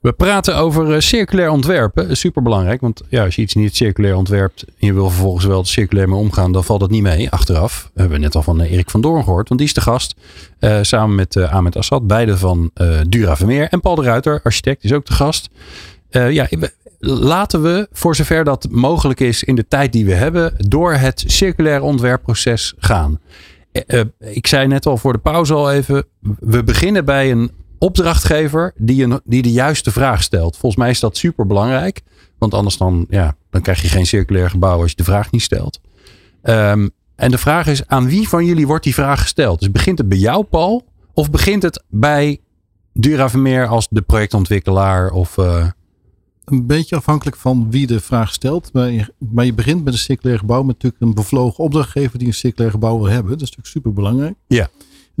[0.00, 2.16] We praten over uh, circulair ontwerpen.
[2.16, 5.64] Super belangrijk, want ja, als je iets niet circulair ontwerpt en je wil vervolgens wel
[5.64, 7.90] circulair mee omgaan, dan valt het niet mee achteraf.
[7.94, 10.14] We hebben net al van uh, Erik van Doorn gehoord, want die is de gast.
[10.60, 12.70] Uh, samen met Ahmed Assad, beide van
[13.08, 13.68] Dura Vermeer.
[13.68, 15.48] En Paul de Ruiter, architect, is ook de gast.
[16.10, 16.48] ja,
[16.98, 21.24] laten we, voor zover dat mogelijk is in de tijd die we hebben, door het
[21.26, 23.20] circulair ontwerpproces gaan.
[24.18, 26.04] ik zei net al voor de pauze al even,
[26.38, 30.56] we beginnen bij een opdrachtgever die, een, die de juiste vraag stelt.
[30.56, 32.02] Volgens mij is dat super belangrijk.
[32.38, 35.42] Want anders dan, ja, dan krijg je geen circulair gebouw als je de vraag niet
[35.42, 35.80] stelt.
[36.42, 39.58] Ehm, en de vraag is, aan wie van jullie wordt die vraag gesteld?
[39.58, 40.84] Dus begint het bij jou, Paul?
[41.14, 42.40] Of begint het bij
[42.92, 45.10] Duravermeer als de projectontwikkelaar?
[45.10, 45.66] Of, uh...
[46.44, 48.72] Een beetje afhankelijk van wie de vraag stelt.
[48.72, 52.26] Maar je, maar je begint met een circulair gebouw met natuurlijk een bevlogen opdrachtgever die
[52.26, 53.30] een circulair gebouw wil hebben.
[53.32, 54.34] Dat is natuurlijk super belangrijk.
[54.46, 54.70] Ja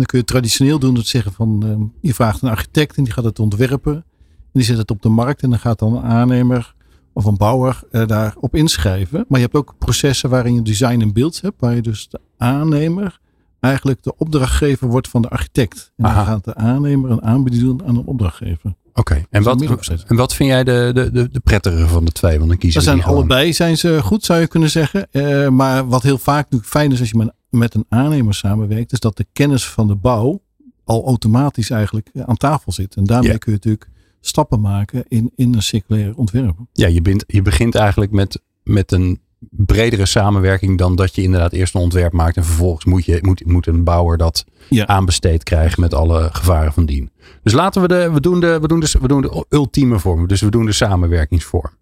[0.00, 3.04] dan kun je traditioneel doen door te zeggen van uh, je vraagt een architect en
[3.04, 3.94] die gaat het ontwerpen.
[3.94, 6.74] En die zet het op de markt en dan gaat dan een aannemer
[7.12, 9.24] of een bouwer uh, daarop inschrijven.
[9.28, 11.60] Maar je hebt ook processen waarin je design en beeld hebt.
[11.60, 13.20] Waar je dus de aannemer
[13.60, 15.92] eigenlijk de opdrachtgever wordt van de architect.
[15.96, 18.74] En dan gaat de aannemer een aanbieding doen aan een opdrachtgever.
[18.94, 19.62] Oké, en, wat,
[20.06, 22.36] en wat vind jij de, de, de, de prettigere van de twee?
[22.36, 25.08] Want dan kiezen zijn allebei zijn ze goed, zou je kunnen zeggen.
[25.12, 28.92] Uh, maar wat heel vaak natuurlijk fijn is als je met met een aannemer samenwerkt,
[28.92, 30.40] is dat de kennis van de bouw
[30.84, 32.94] al automatisch eigenlijk aan tafel zit.
[32.94, 33.88] En daarmee kun je natuurlijk
[34.20, 36.56] stappen maken in, in een circulair ontwerp.
[36.72, 41.52] Ja, je, bent, je begint eigenlijk met, met een bredere samenwerking dan dat je inderdaad
[41.52, 44.44] eerst een ontwerp maakt en vervolgens moet, je, moet, moet een bouwer dat
[44.84, 47.10] aanbesteed krijgen met alle gevaren van dien.
[47.42, 50.26] Dus laten we de, we doen de, we doen de, we doen de ultieme vorm.
[50.26, 51.72] Dus we doen de samenwerkingsvorm.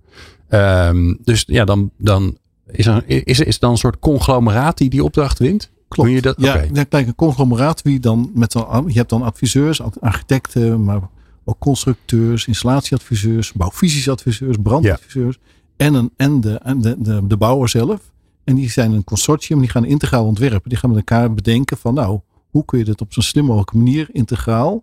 [0.50, 2.38] Um, dus ja, dan, dan
[2.70, 5.70] is er, is, is dan een soort conglomeraat die die opdracht wint?
[5.88, 6.10] Klopt.
[6.10, 6.34] Je dat?
[6.38, 6.86] Ja, okay.
[6.86, 11.00] kijk, een conglomeraat wie dan met zo'n, je hebt dan adviseurs, architecten, maar
[11.44, 15.38] ook constructeurs, installatieadviseurs, bouwvisiesadviseurs, brandadviseurs
[15.76, 18.00] en, een, en, de, en de, de, de bouwer zelf.
[18.44, 20.68] En die zijn een consortium, die gaan integraal ontwerpen.
[20.68, 23.76] Die gaan met elkaar bedenken van nou, hoe kun je dit op zo'n slim mogelijke
[23.76, 24.82] manier integraal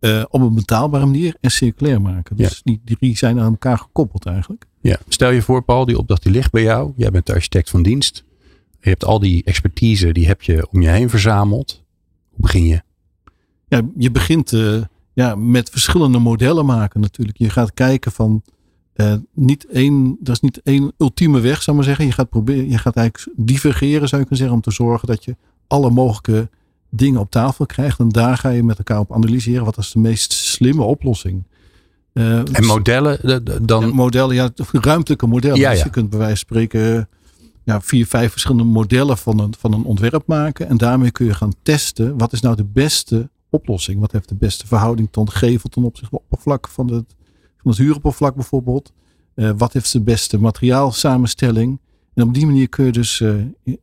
[0.00, 2.36] uh, op een betaalbare manier en circulair maken.
[2.36, 4.66] Dus die drie zijn aan elkaar gekoppeld eigenlijk.
[4.80, 4.98] Ja.
[5.08, 6.92] Stel je voor, Paul, die opdracht die ligt bij jou.
[6.96, 8.24] Jij bent de architect van dienst.
[8.80, 11.84] Je hebt al die expertise, die heb je om je heen verzameld.
[12.30, 12.82] Hoe begin je?
[13.68, 14.82] Ja, je begint uh,
[15.12, 17.38] ja, met verschillende modellen maken natuurlijk.
[17.38, 18.42] Je gaat kijken van
[18.96, 22.06] uh, niet één, dat is niet één ultieme weg, zou maar zeggen.
[22.06, 25.24] Je gaat proberen, je gaat eigenlijk divergeren, zou je kunnen zeggen, om te zorgen dat
[25.24, 26.48] je alle mogelijke
[26.90, 27.98] dingen op tafel krijgt.
[27.98, 29.64] En daar ga je met elkaar op analyseren.
[29.64, 31.44] Wat is de meest slimme oplossing?
[32.12, 33.86] Uh, en dus- modellen dan?
[33.86, 35.58] Ja, modellen, ja, ruimtelijke modellen.
[35.58, 37.08] Ja, Dus je kunt bij wijze van spreken
[37.64, 40.68] ja, vier, vijf verschillende modellen van een, van een ontwerp maken.
[40.68, 42.18] En daarmee kun je gaan testen.
[42.18, 44.00] Wat is nou de beste oplossing?
[44.00, 47.14] Wat heeft de beste verhouding tot gevel ten opzichte van oppervlak van het,
[47.56, 48.92] van het huuroppervlak bijvoorbeeld?
[49.34, 51.80] Uh, wat heeft de beste materiaalsamenstelling?
[52.14, 53.34] En op die manier kun je dus uh,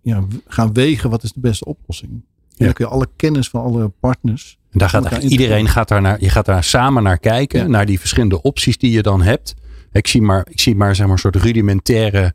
[0.01, 2.21] ja, gaan wegen wat is de beste oplossing.
[2.57, 4.57] En dan kun je alle kennis van alle partners.
[4.71, 7.99] En daar gaat iedereen gaat daar naar, je gaat daar samen naar kijken, naar die
[7.99, 9.53] verschillende opties die je dan hebt.
[9.91, 12.33] Ik zie maar, ik zie maar, zeg maar een soort rudimentaire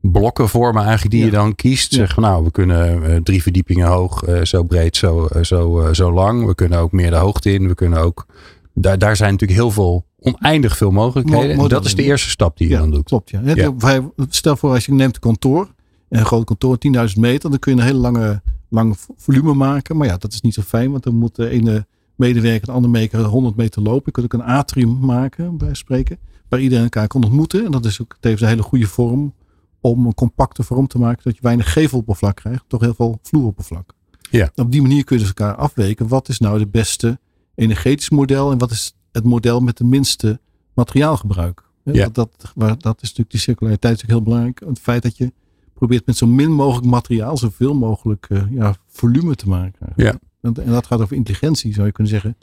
[0.00, 1.92] blokken vormen eigenlijk die je dan kiest.
[1.92, 5.88] Zeg van nou, we kunnen uh, drie verdiepingen hoog, uh, zo breed, zo, uh, zo,
[5.92, 6.46] zo lang.
[6.46, 7.68] We kunnen ook meer de hoogte in.
[7.68, 8.26] We kunnen ook,
[8.74, 11.56] daar, daar zijn natuurlijk heel veel, oneindig veel mogelijkheden.
[11.56, 13.04] Mo en dat is de eerste stap die je dan doet.
[13.04, 13.40] Klopt, ja.
[13.54, 14.10] ja.
[14.28, 15.68] Stel voor als je neemt een kantoor,
[16.08, 16.78] een groot kantoor,
[17.08, 19.96] 10.000 meter, dan kun je een hele lange lang volume maken.
[19.96, 22.92] Maar ja, dat is niet zo fijn, want dan moet de ene medewerker de andere
[22.92, 24.02] medewerker 100 meter lopen.
[24.04, 27.64] Je kunt ook een atrium maken, bij spreken, waar iedereen elkaar kan ontmoeten.
[27.64, 29.34] En dat is ook tevens een hele goede vorm
[29.80, 33.94] om een compacte vorm te maken, dat je weinig geveloppervlak krijgt, toch heel veel vloeroppervlak.
[34.30, 34.50] Ja.
[34.54, 36.08] Op die manier kun je dus elkaar afweken.
[36.08, 37.18] Wat is nou het beste
[37.54, 40.40] energetisch model en wat is het model met de minste
[40.74, 41.62] materiaalgebruik?
[41.84, 42.08] Ja.
[42.08, 44.60] Dat, dat, dat is natuurlijk die circulariteit ook heel belangrijk.
[44.66, 45.32] Het feit dat je
[45.78, 49.92] probeert met zo min mogelijk materiaal zoveel mogelijk uh, ja, volume te maken.
[49.96, 50.18] Ja.
[50.40, 52.36] En, en, dat gaat over intelligentie, zou je kunnen zeggen,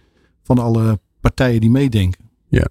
[0.43, 2.29] van alle partijen die meedenken.
[2.47, 2.67] Ja.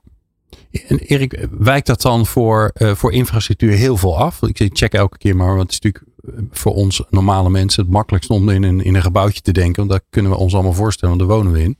[0.70, 4.42] En Erik, wijkt dat dan voor, uh, voor infrastructuur heel veel af?
[4.42, 6.05] Ik check elke keer maar, want het is natuurlijk
[6.38, 9.77] eh, voor ons normale mensen het makkelijkst om in een, in een gebouwtje te denken.
[9.77, 11.77] Want daar kunnen we ons allemaal voorstellen, want daar wonen we in.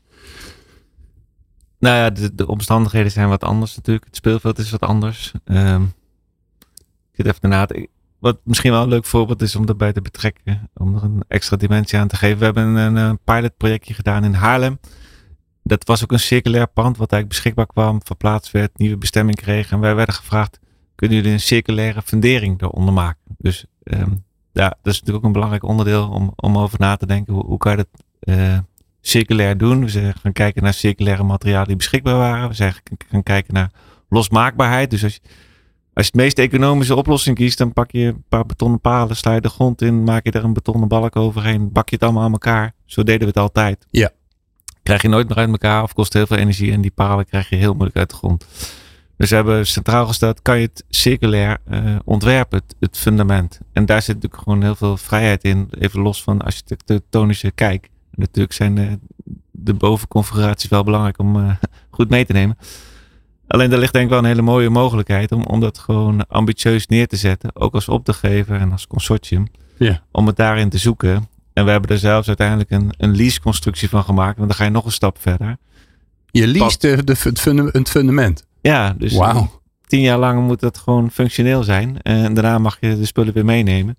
[1.79, 4.07] Nou ja, de, de omstandigheden zijn wat anders natuurlijk.
[4.07, 5.33] Het speelveld is wat anders.
[5.45, 5.93] Um,
[7.13, 7.69] ik zit even na
[8.25, 10.71] wat misschien wel een leuk voorbeeld is om erbij te betrekken.
[10.75, 12.39] Om er een extra dimensie aan te geven.
[12.39, 14.79] We hebben een, een pilotprojectje gedaan in Haarlem.
[15.63, 19.71] Dat was ook een circulair pand wat eigenlijk beschikbaar kwam, verplaatst werd, nieuwe bestemming kreeg.
[19.71, 20.61] En wij werden gevraagd,
[20.95, 23.37] kunnen jullie een circulaire fundering eronder maken?
[23.39, 27.07] Dus um, ja, dat is natuurlijk ook een belangrijk onderdeel om, om over na te
[27.07, 27.35] denken.
[27.35, 28.59] Hoe, kan je dat uh,
[29.01, 29.81] circulair doen.
[29.81, 32.49] We zijn gaan kijken naar circulaire materialen die beschikbaar waren.
[32.49, 32.75] We zijn
[33.09, 33.71] gaan kijken naar
[34.09, 34.91] losmaakbaarheid.
[34.91, 35.21] Dus als je,
[35.95, 39.35] als je het meest economische oplossing kiest, dan pak je een paar betonnen palen, sla
[39.35, 42.23] je de grond in, maak je er een betonnen balk overheen, bak je het allemaal
[42.23, 42.75] aan elkaar.
[42.85, 43.87] Zo deden we het altijd.
[43.91, 44.11] Ja.
[44.83, 47.49] Krijg je nooit meer uit elkaar of kost heel veel energie en die palen krijg
[47.49, 48.47] je heel moeilijk uit de grond.
[49.17, 53.61] Dus we hebben centraal gesteld, kan je het circulair uh, ontwerpen, het, het, fundament.
[53.73, 57.85] En daar zit natuurlijk gewoon heel veel vrijheid in, even los van architectonische kijk.
[57.85, 58.99] En natuurlijk zijn de,
[59.51, 61.51] de bovenconfiguraties wel belangrijk om uh,
[61.91, 62.57] goed mee te nemen.
[63.47, 66.87] Alleen daar ligt denk ik wel een hele mooie mogelijkheid om, om dat gewoon ambitieus
[66.87, 67.57] neer te zetten.
[67.57, 69.47] Ook als opdrachtgever en als consortium.
[69.79, 70.03] Ja.
[70.13, 71.29] Om het daarin te zoeken.
[71.53, 74.37] En we hebben er zelfs uiteindelijk een, een lease-constructie van gemaakt.
[74.37, 75.57] Want dan ga je nog een stap verder.
[76.31, 78.47] Je leest de, de, het fundament.
[78.61, 79.47] Ja, dus wow.
[79.87, 82.03] tien jaar lang moet dat gewoon functioneel zijn.
[82.03, 83.97] En daarna mag je de spullen weer meenemen.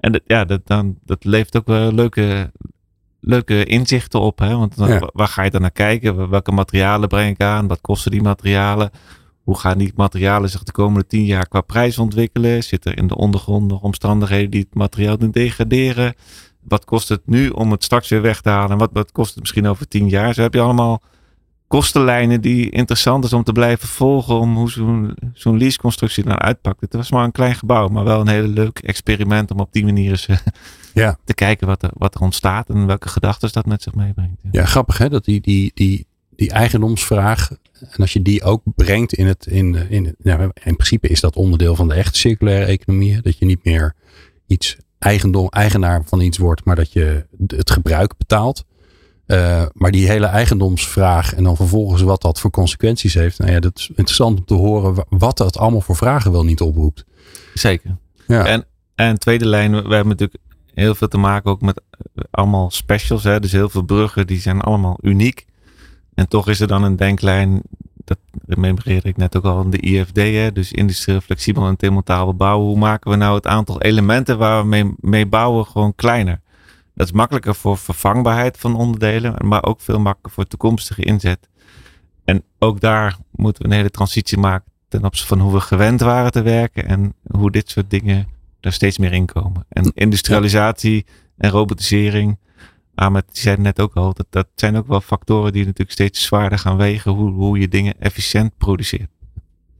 [0.00, 2.52] En dat, ja, dat, dan, dat levert ook wel leuke,
[3.26, 4.38] leuke inzichten op.
[4.38, 4.56] Hè?
[4.56, 5.10] Want dan, Ja.
[5.12, 6.28] waar ga je dan naar kijken?
[6.30, 7.66] Welke materialen breng ik aan?
[7.66, 8.90] Wat kosten die materialen?
[9.42, 12.62] Hoe gaan die materialen zich de komende tien jaar qua prijs ontwikkelen?
[12.62, 16.14] Zit er in de ondergrond nog omstandigheden die het materiaal doen degraderen?
[16.60, 18.70] Wat kost het nu om het straks weer weg te halen?
[18.70, 20.34] En wat, wat kost het misschien over tien jaar?
[20.34, 21.02] Zo heb je allemaal
[21.68, 24.38] kostenlijnen die interessant is om te blijven volgen.
[24.40, 26.80] Om hoe zo'n zo'n leaseconstructie dan uitpakt.
[26.80, 29.84] Het was maar een klein gebouw, maar wel een hele leuk experiment om op die
[29.84, 30.36] manier eens eh,
[30.94, 31.18] Ja.
[31.24, 34.40] te kijken wat er, wat er ontstaat en welke gedachten dat met zich meebrengt.
[34.42, 34.48] Ja.
[34.52, 37.50] Ja, grappig hè, dat die, die, die, die eigendomsvraag,
[37.80, 41.36] en als je die ook brengt in het, in, in, nou, in principe is dat
[41.36, 43.94] onderdeel van de echte circulaire economie, hè, dat je niet meer
[44.46, 48.64] iets eigendom, eigenaar van iets wordt, maar dat je het gebruik betaalt.
[49.26, 53.60] Uh, maar die hele eigendomsvraag en dan vervolgens wat dat voor consequenties heeft, nou ja,
[53.60, 57.04] dat is interessant om te horen wat dat allemaal voor vragen wel niet oproept.
[57.54, 57.96] Zeker.
[58.26, 58.44] Ja.
[58.46, 60.42] En, en tweede lijn, we hebben natuurlijk
[60.74, 61.80] heel veel te maken ook met
[62.14, 63.24] uh, allemaal specials.
[63.24, 63.40] Hè?
[63.40, 65.46] Dus heel veel bruggen die zijn allemaal uniek.
[66.14, 67.62] En toch is er dan een denklijn,
[68.04, 70.52] dat memoreerde ik net ook al de IFD, hè?
[70.52, 72.66] dus industrieel flexibel en demontabel bouwen.
[72.66, 76.40] Hoe maken we nou het aantal elementen waar we mee, mee bouwen gewoon kleiner?
[76.96, 81.48] Dat is makkelijker voor vervangbaarheid van onderdelen, maar ook veel makkelijker voor toekomstige inzet.
[82.24, 86.00] En ook daar moeten we een hele transitie maken ten opzichte van hoe we gewend
[86.00, 88.28] waren te werken en hoe dit soort dingen
[88.60, 89.66] er steeds meer in komen.
[89.68, 91.06] En industrialisatie
[91.36, 92.38] en robotisering,
[92.94, 96.58] Ahmed zei net ook al, dat, dat zijn ook wel factoren die natuurlijk steeds zwaarder
[96.58, 99.10] gaan wegen hoe, hoe je dingen efficiënt produceert.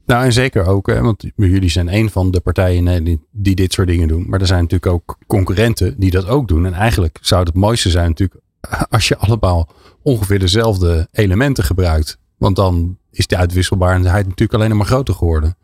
[0.07, 3.73] Nou, en zeker ook, hè, want jullie zijn een van de partijen die, die dit
[3.73, 4.29] soort dingen doen.
[4.29, 6.66] Maar er zijn natuurlijk ook concurrenten die dat ook doen.
[6.66, 8.40] En eigenlijk zou het mooiste zijn natuurlijk
[8.90, 9.69] als je allemaal
[10.03, 12.19] ongeveer dezelfde elementen gebruikt.
[12.37, 15.57] Want dan is de uitwisselbaarheid natuurlijk alleen maar groter geworden.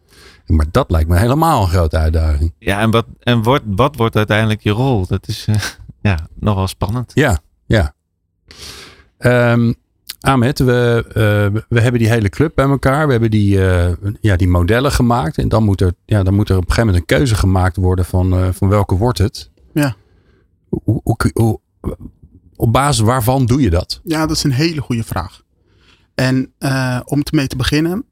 [0.46, 2.54] Maar dat lijkt me helemaal een grote uitdaging.
[2.58, 5.06] Ja, en wat, en wordt, wat wordt uiteindelijk je rol?
[5.06, 5.56] Dat is uh,
[6.12, 7.10] ja, nogal spannend.
[7.14, 7.94] Ja, ja.
[9.18, 9.74] Um,
[10.22, 13.06] Ahmed, we, uh, we hebben die hele club bij elkaar.
[13.06, 15.38] We hebben die, uh, ja, die modellen gemaakt.
[15.38, 17.76] En dan moet, er, ja, dan moet er op een gegeven moment een keuze gemaakt
[17.76, 19.50] worden van, uh, van welke wordt het.
[19.74, 19.96] Ja.
[20.68, 21.60] Hoe, hoe, hoe,
[22.56, 24.00] op basis waarvan doe je dat?
[24.04, 25.42] Ja, dat is een hele goede vraag.
[26.14, 26.52] En
[27.04, 28.04] om mee te beginnen,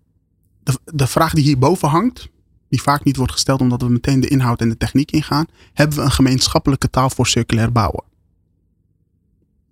[0.62, 2.28] de, de vraag die hierboven hangt,
[2.68, 5.96] die vaak niet wordt gesteld omdat we meteen de inhoud en de techniek ingaan, hebben
[5.96, 8.04] we een gemeenschappelijke taal voor circulair bouwen?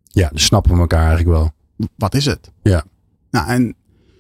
[0.05, 1.53] Ja, dus snappen we elkaar eigenlijk wel.
[1.97, 2.51] Wat is het?
[2.62, 2.85] Ja.
[3.31, 3.75] Nou, en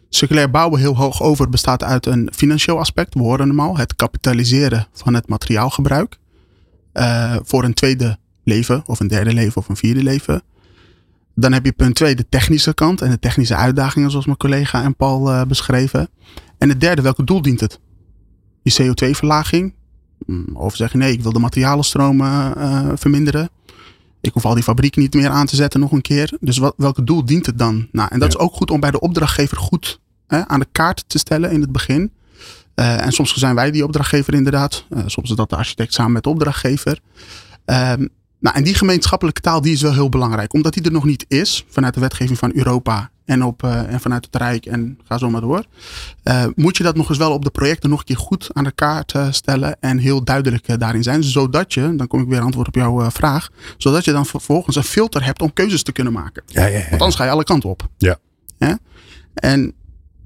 [0.08, 3.14] circulair bouwen heel hoog over bestaat uit een financieel aspect.
[3.14, 3.76] We horen hem al.
[3.76, 6.18] Het kapitaliseren van het materiaalgebruik.
[6.94, 10.42] Uh, voor een tweede leven of een derde leven of een vierde leven.
[11.34, 14.82] Dan heb je punt twee, de technische kant en de technische uitdagingen zoals mijn collega
[14.82, 16.08] en Paul uh, beschreven.
[16.58, 17.80] En het derde, welk doel dient het?
[18.62, 19.74] Je CO2-verlaging?
[20.52, 23.50] Of zeg je nee, ik wil de materialenstromen uh, verminderen.
[24.20, 26.36] Ik hoef al die fabrieken niet meer aan te zetten nog een keer.
[26.40, 27.88] Dus wat, welk doel dient het dan?
[27.92, 28.38] Nou, en dat ja.
[28.38, 31.60] is ook goed om bij de opdrachtgever goed hè, aan de kaart te stellen in
[31.60, 32.12] het begin.
[32.74, 34.84] Uh, en soms zijn wij die opdrachtgever inderdaad.
[34.90, 37.00] Uh, soms is dat de architect samen met de opdrachtgever.
[37.64, 38.08] Um,
[38.40, 40.52] nou, en die gemeenschappelijke taal die is wel heel belangrijk.
[40.52, 44.00] Omdat die er nog niet is vanuit de wetgeving van Europa en, op, uh, en
[44.00, 45.64] vanuit het Rijk en ga zo maar door.
[46.24, 48.64] Uh, moet je dat nog eens wel op de projecten nog een keer goed aan
[48.64, 51.24] de kaart uh, stellen en heel duidelijk daarin zijn.
[51.24, 54.82] Zodat je, dan kom ik weer antwoord op jouw vraag, zodat je dan vervolgens een
[54.82, 56.42] filter hebt om keuzes te kunnen maken.
[56.46, 56.88] Ja, ja, ja.
[56.88, 57.88] Want anders ga je alle kanten op.
[57.96, 58.18] Ja.
[58.56, 58.78] ja?
[59.34, 59.74] En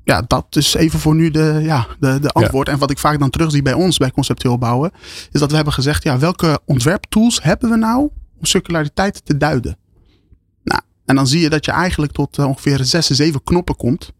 [0.04, 2.66] ja, dat is even voor nu de, ja, de, de antwoord.
[2.66, 2.72] Ja.
[2.72, 4.90] En wat ik vaak dan terugzie bij ons, bij conceptueel bouwen,
[5.32, 9.76] is dat we hebben gezegd, ja, welke ontwerptools hebben we nou om circulariteit te duiden?
[11.04, 14.12] En dan zie je dat je eigenlijk tot uh, ongeveer zes, zeven knoppen komt.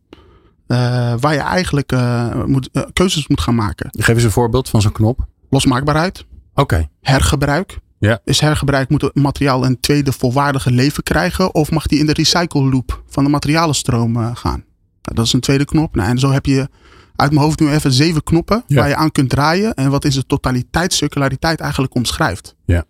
[0.69, 0.79] Uh,
[1.21, 3.89] waar je eigenlijk uh, moet, keuzes moet gaan maken.
[3.91, 5.27] Geef eens een voorbeeld van zo'n knop.
[5.51, 6.27] Losmaakbaarheid.
[6.51, 6.61] Oké.
[6.61, 6.89] Okay.
[7.01, 7.79] Hergebruik.
[7.99, 8.21] Ja.
[8.25, 11.55] Is hergebruik, moet het materiaal een tweede volwaardige leven krijgen?
[11.55, 14.65] Of mag die in de recycle loop van de materialenstroom gaan?
[15.03, 15.95] Nou, dat is een tweede knop.
[15.95, 16.69] Nou, en zo heb je
[17.17, 19.75] uit mijn hoofd nu even zeven knoppen waar je aan kunt draaien.
[19.75, 22.57] En wat is de totaliteit, circulariteit eigenlijk omschrijft.
[22.65, 22.85] Ja.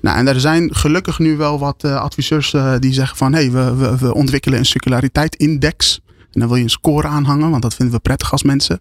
[0.00, 3.40] Nou, en er zijn gelukkig nu wel wat uh, adviseurs uh, die zeggen van hé,
[3.40, 6.00] hey, we, we, we, ontwikkelen een circulariteitsindex.
[6.06, 8.80] En dan wil je een score aanhangen, want dat vinden we prettig als mensen.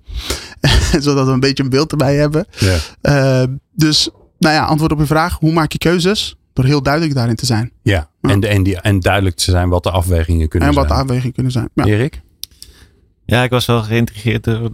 [0.99, 2.45] Zodat we een beetje een beeld erbij hebben.
[2.57, 2.77] Ja.
[3.41, 5.39] Uh, dus, nou ja, antwoord op je vraag.
[5.39, 6.35] Hoe maak je keuzes?
[6.53, 7.71] Door heel duidelijk daarin te zijn.
[7.81, 8.29] Ja, ja.
[8.29, 10.85] En, en, die, en duidelijk te zijn wat de afwegingen kunnen en zijn.
[10.85, 11.69] En wat de afwegingen kunnen zijn.
[11.73, 11.83] Ja.
[11.83, 12.21] Erik?
[13.25, 14.71] Ja, ik was wel geïntrigeerd door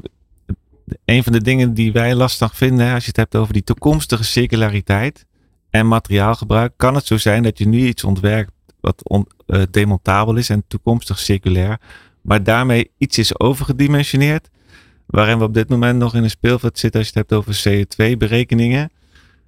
[1.06, 4.24] een van de dingen die wij lastig vinden, als je het hebt over die toekomstige
[4.24, 5.26] circulariteit
[5.74, 9.04] en materiaalgebruik, kan het zo zijn dat je nu iets ontwerpt wat
[9.48, 11.80] uh, demontabel is en toekomstig circulair,
[12.22, 14.50] maar daarmee iets is overgedimensioneerd,
[15.06, 17.64] waarin we op dit moment nog in een speelveld zitten als je het hebt over
[17.68, 18.92] CO2-berekeningen,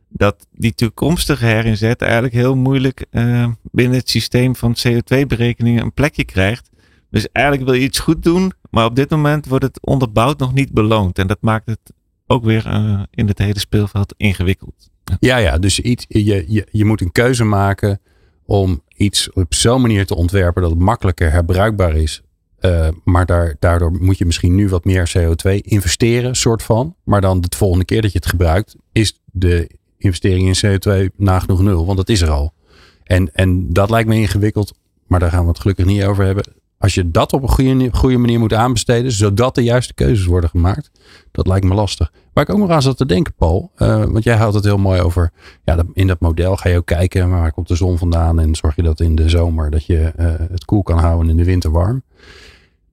[0.10, 6.26] dat die toekomstige herinzet eigenlijk heel moeilijk uh, binnen het systeem van CO2-berekeningen een plekje
[6.26, 6.70] krijgt.
[7.10, 10.54] Dus eigenlijk wil je iets goed doen, maar op dit moment wordt het onderbouwd nog
[10.54, 11.20] niet beloond.
[11.20, 11.94] En dat maakt het
[12.28, 14.94] ook weer uh, in het hele speelveld ingewikkeld.
[15.20, 18.00] Ja, ja, dus iets, je, je, je moet een keuze maken
[18.46, 22.22] om iets op zo'n manier te ontwerpen dat het makkelijker herbruikbaar is.
[22.60, 26.96] Uh, maar daar, daardoor moet je misschien nu wat meer CO2 investeren, soort van.
[27.04, 31.62] Maar dan de volgende keer dat je het gebruikt, is de investering in CO2 nagenoeg
[31.62, 32.54] nul, want dat is er al.
[33.04, 34.74] En, en dat lijkt me ingewikkeld,
[35.08, 36.44] maar daar gaan we het gelukkig niet over hebben
[36.78, 40.50] als je dat op een goede, goede manier moet aanbesteden, zodat de juiste keuzes worden
[40.50, 40.92] gemaakt,
[41.32, 42.12] dat lijkt me lastig.
[42.34, 44.78] Waar ik ook nog aan zat te denken, Paul, uh, want jij houdt het heel
[44.78, 45.32] mooi over,
[45.64, 48.76] ja, in dat model ga je ook kijken, waar komt de zon vandaan en zorg
[48.76, 51.44] je dat in de zomer dat je uh, het koel kan houden en in de
[51.44, 52.04] winter warm.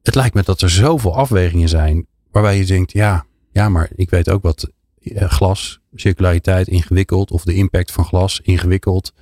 [0.02, 4.10] Het lijkt me dat er zoveel afwegingen zijn waarbij je denkt, ja, ja, maar ik
[4.10, 9.12] weet ook wat uh, glas, circulariteit ingewikkeld of de impact van glas ingewikkeld.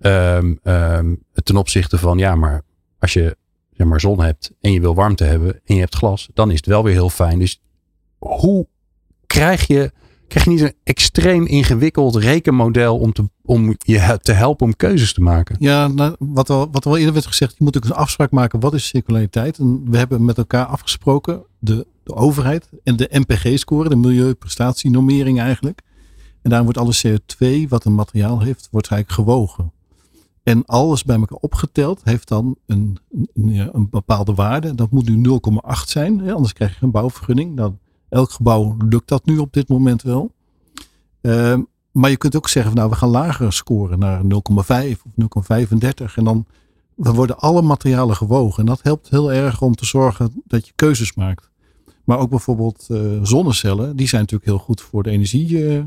[0.00, 2.62] Um, um, ten opzichte van, ja, maar
[2.98, 3.36] als je
[3.80, 6.56] zeg maar zon hebt en je wil warmte hebben en je hebt glas, dan is
[6.56, 7.38] het wel weer heel fijn.
[7.38, 7.60] Dus
[8.18, 8.66] hoe
[9.26, 9.92] krijg je,
[10.28, 15.12] krijg je niet een extreem ingewikkeld rekenmodel om, te, om je te helpen om keuzes
[15.12, 15.56] te maken?
[15.58, 18.60] Ja, nou, wat, al, wat al eerder werd gezegd, je moet ook een afspraak maken.
[18.60, 19.58] Wat is circulariteit?
[19.58, 25.80] En we hebben met elkaar afgesproken, de, de overheid en de MPG-score, de milieuprestatienormering eigenlijk.
[26.42, 29.72] En daar wordt alle CO2 wat een materiaal heeft, wordt eigenlijk gewogen.
[30.42, 32.98] En alles bij elkaar opgeteld heeft dan een,
[33.34, 34.74] een, een bepaalde waarde.
[34.74, 37.56] Dat moet nu 0,8 zijn, hè, anders krijg je geen bouwvergunning.
[37.56, 40.32] Dan, elk gebouw lukt dat nu op dit moment wel.
[41.22, 41.58] Uh,
[41.92, 45.02] maar je kunt ook zeggen, nou we gaan lager scoren naar 0,5 of
[46.06, 46.14] 0,35.
[46.14, 46.46] En dan
[46.94, 48.58] worden alle materialen gewogen.
[48.58, 51.50] En dat helpt heel erg om te zorgen dat je keuzes maakt.
[52.04, 55.50] Maar ook bijvoorbeeld uh, zonnecellen, die zijn natuurlijk heel goed voor de energie.
[55.50, 55.82] Uh,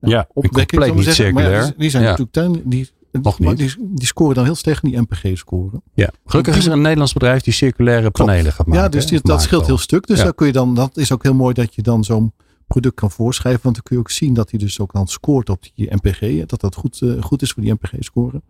[0.00, 0.82] ja, opwekking.
[0.82, 1.64] Compleet niet circulair.
[1.64, 2.16] Die, die zijn ja.
[2.16, 2.90] natuurlijk die
[3.22, 3.56] nog niet.
[3.56, 5.82] Die, die scoren dan heel slecht in die MPG-scoren.
[5.94, 6.10] Ja.
[6.26, 8.82] Gelukkig is er een Nederlands bedrijf die circulaire panelen gaat maken.
[8.82, 10.06] Ja, dus die, dat scheelt heel stuk.
[10.06, 10.30] Dus ja.
[10.30, 12.32] kun je dan, dat is ook heel mooi dat je dan zo'n
[12.66, 13.62] product kan voorschrijven.
[13.62, 16.46] Want dan kun je ook zien dat hij dus ook dan scoort op die MPG.
[16.46, 18.42] Dat dat goed, uh, goed is voor die MPG-scoren.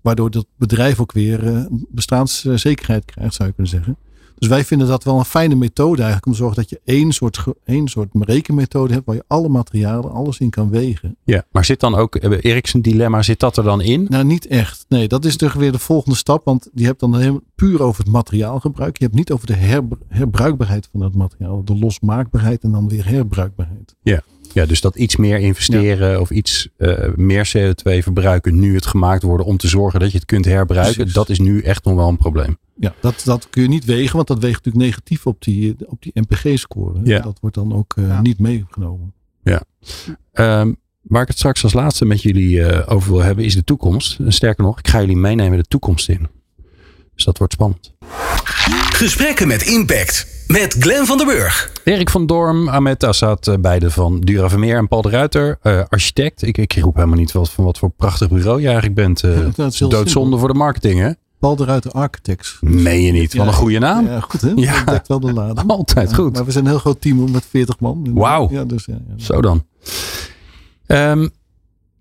[0.00, 3.96] Waardoor dat bedrijf ook weer uh, bestaanszekerheid krijgt, zou je kunnen zeggen.
[4.42, 7.12] Dus wij vinden dat wel een fijne methode eigenlijk om te zorgen dat je één
[7.12, 11.16] soort, één soort rekenmethode hebt waar je alle materialen, alles in kan wegen.
[11.24, 14.06] Ja, maar zit dan ook, Eriksen dilemma, zit dat er dan in?
[14.08, 14.84] Nou, niet echt.
[14.88, 18.02] Nee, dat is dus weer de volgende stap, want je hebt dan helemaal puur over
[18.02, 18.98] het materiaalgebruik.
[18.98, 23.06] Je hebt niet over de her, herbruikbaarheid van het materiaal, de losmaakbaarheid en dan weer
[23.06, 23.94] herbruikbaarheid.
[24.02, 24.22] Ja.
[24.52, 26.20] Ja, dus dat iets meer investeren ja.
[26.20, 30.16] of iets uh, meer CO2 verbruiken nu het gemaakt worden om te zorgen dat je
[30.16, 30.94] het kunt herbruiken.
[30.94, 31.14] Precies.
[31.14, 32.58] Dat is nu echt nog wel een probleem.
[32.76, 36.02] Ja, dat, dat kun je niet wegen, want dat weegt natuurlijk negatief op die, op
[36.02, 37.00] die MPG-score.
[37.04, 37.20] Ja.
[37.20, 38.20] Dat wordt dan ook uh, ja.
[38.20, 39.12] niet meegenomen.
[39.42, 39.62] Ja.
[40.32, 43.64] Um, waar ik het straks als laatste met jullie uh, over wil hebben is de
[43.64, 44.18] toekomst.
[44.26, 46.28] Sterker nog, ik ga jullie meenemen de toekomst in.
[47.14, 47.94] Dus dat wordt spannend.
[48.92, 50.41] Gesprekken met impact.
[50.52, 51.72] Met Glenn van der Burg.
[51.84, 56.42] Erik van Dorm, Ahmed Assad, beide van Dura Vermeer en Paul de Ruiter, uh, architect.
[56.42, 59.22] Ik, ik roep helemaal niet wat, van wat voor prachtig bureau je eigenlijk bent.
[59.22, 61.10] Uh, ja, doodzonde voor de marketing, hè?
[61.38, 62.58] Paul de Ruiter Architects.
[62.60, 63.34] Meen je niet?
[63.34, 64.06] Wat een goede naam.
[64.06, 64.52] Ja, goed hè?
[64.54, 64.84] Ja.
[64.84, 65.70] Dat wel de lading.
[65.78, 66.32] Altijd ja, goed.
[66.32, 68.10] Maar we zijn een heel groot team met 40 man.
[68.14, 68.48] Wauw.
[68.50, 69.24] Ja, dus, ja, ja.
[69.24, 69.64] Zo dan.
[70.86, 71.30] Um,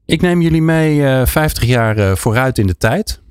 [0.05, 3.21] ik neem jullie mee uh, 50 jaar uh, vooruit in de tijd.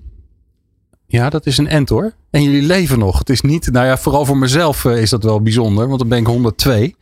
[1.11, 2.13] Ja, dat is een end hoor.
[2.31, 3.19] En jullie leven nog.
[3.19, 6.09] Het is niet, nou ja, vooral voor mezelf uh, is dat wel bijzonder, want dan
[6.09, 6.97] ben ik 102.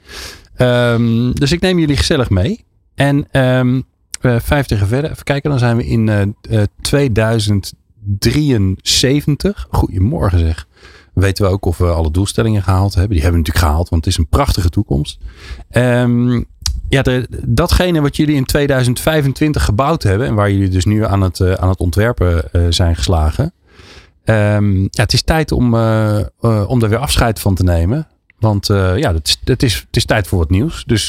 [0.58, 2.64] Um, dus ik neem jullie gezellig mee.
[2.94, 3.84] En um,
[4.20, 9.66] 50 jaar verder, even kijken, dan zijn we in uh, 2073.
[9.70, 10.66] Goedemorgen zeg.
[11.14, 13.12] Weten we ook of we alle doelstellingen gehaald hebben.
[13.12, 15.18] Die hebben we natuurlijk gehaald, want het is een prachtige toekomst.
[15.70, 16.44] Um,
[16.88, 17.02] ja,
[17.46, 21.68] datgene wat jullie in 2025 gebouwd hebben en waar jullie dus nu aan het, aan
[21.68, 22.44] het ontwerpen
[22.74, 23.52] zijn geslagen.
[24.28, 25.74] Ehm, ja, het is tijd om,
[26.66, 28.06] om er weer afscheid van te nemen.
[28.38, 30.84] Want ja, het is, het, is, het is tijd voor wat nieuws.
[30.84, 31.08] Dus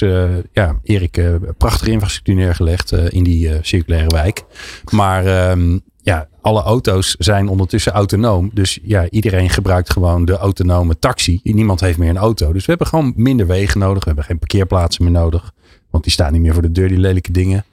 [0.53, 1.21] ja, Erik,
[1.57, 4.43] prachtige infrastructuur neergelegd in die circulaire wijk.
[4.91, 8.49] Maar ehm, ja, alle auto's zijn ondertussen autonoom.
[8.53, 11.39] Dus ja, iedereen gebruikt gewoon de autonome taxi.
[11.43, 12.53] Niemand heeft meer een auto.
[12.53, 13.99] Dus we hebben gewoon minder wegen nodig.
[13.99, 15.51] We hebben geen parkeerplaatsen meer nodig.
[15.89, 17.65] Want die staan niet meer voor de deur, die lelijke dingen.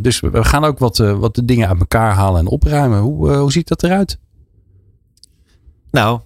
[0.00, 2.98] Dus we gaan ook wat, wat de dingen uit elkaar halen en opruimen.
[2.98, 4.18] Hoe, hoe ziet dat eruit?
[5.90, 6.20] Nou,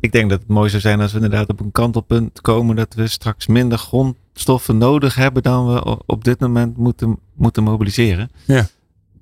[0.00, 2.76] ik denk dat het mooi zou zijn als we inderdaad op een kantelpunt komen.
[2.76, 8.30] Dat we straks minder grondstoffen nodig hebben dan we op dit moment moeten, moeten mobiliseren.
[8.44, 8.66] Ja.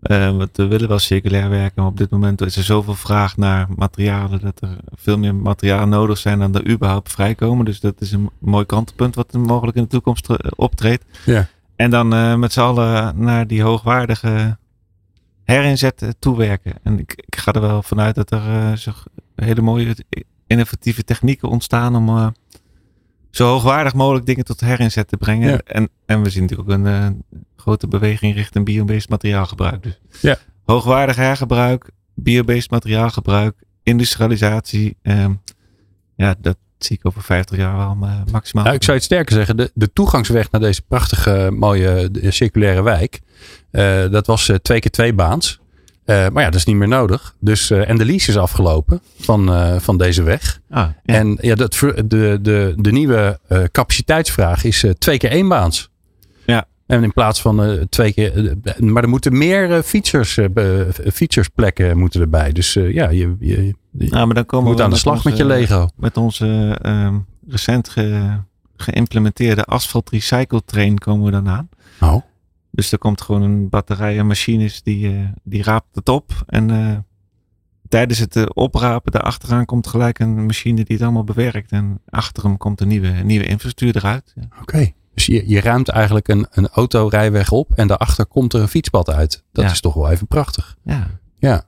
[0.02, 3.36] Uh, want we willen wel circulair werken, maar op dit moment is er zoveel vraag
[3.36, 7.64] naar materialen dat er veel meer materialen nodig zijn dan er überhaupt vrijkomen.
[7.64, 11.04] Dus dat is een mooi kantelpunt wat mogelijk in de toekomst optreedt.
[11.24, 11.48] Ja.
[11.76, 14.56] En dan uh, met z'n allen naar die hoogwaardige
[15.44, 16.72] herinzet toewerken.
[16.82, 18.72] En ik, ik, ga er wel vanuit dat er uh,
[19.44, 19.96] hele mooie
[20.46, 22.34] innovatieve technieken ontstaan om
[23.30, 25.50] zo hoogwaardig mogelijk dingen tot herinzet te brengen.
[25.50, 25.60] Ja.
[25.64, 27.24] En, en we zien natuurlijk ook een
[27.56, 29.82] grote beweging richting biobased materiaalgebruik.
[29.82, 30.36] Dus ja.
[30.64, 34.96] hoogwaardig hergebruik, biobased materiaalgebruik, industrialisatie.
[35.02, 35.32] Ehm,
[36.16, 38.64] ja, dat zie ik over 50 jaar wel uh, maximaal.
[38.64, 43.20] Nou, ik zou het sterker zeggen, de, de toegangsweg naar deze prachtige, mooie circulaire wijk,
[44.10, 45.60] dat was twee keer twee baans.
[46.08, 47.34] Maar ja, dat is niet meer nodig.
[47.40, 49.50] Dus, en de lease is afgelopen van,
[49.80, 50.60] van deze weg.
[50.70, 51.14] Ah, ja.
[51.14, 53.40] En ja, dat, de, de, de nieuwe
[53.72, 55.90] capaciteitsvraag is twee keer één baans.
[56.46, 56.66] Ja.
[56.88, 58.36] En in plaats van uh, twee keer.
[58.36, 60.38] Uh, maar er moeten meer uh, features,
[61.12, 62.52] featuresplekken moeten erbij.
[62.52, 65.38] Dus ja, je, je, nou, maar dan komen moet we aan de slag onze, met
[65.38, 65.88] je Lego.
[65.96, 68.36] Met onze ehm, recent ge,
[68.76, 71.68] geïmplementeerde asfalt recycle train komen we dan aan.
[72.00, 72.22] Oh.
[72.78, 76.32] Dus er komt gewoon een batterij en machines die, die raapt het op.
[76.46, 77.06] En
[77.88, 81.70] tijdens het oprapen daarachteraan komt gelijk een machine die het allemaal bewerkt.
[81.70, 84.32] En achter hem komt een nieuwe, nieuwe infrastructuur eruit.
[84.34, 84.42] Ja.
[84.42, 84.60] Oké.
[84.60, 84.94] Okay.
[85.14, 89.10] Dus je, je ruimt eigenlijk een, een autorijweg op en daarachter komt er een fietspad
[89.10, 89.44] uit.
[89.52, 89.70] Dat ja.
[89.70, 90.76] is toch wel even prachtig.
[90.82, 91.20] Ja.
[91.38, 91.64] Ja.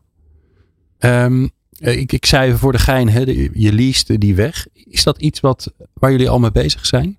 [0.99, 4.67] Um, ik, ik zei voor de gein, hè, de, je leest die weg.
[4.73, 7.19] Is dat iets wat, waar jullie al mee bezig zijn?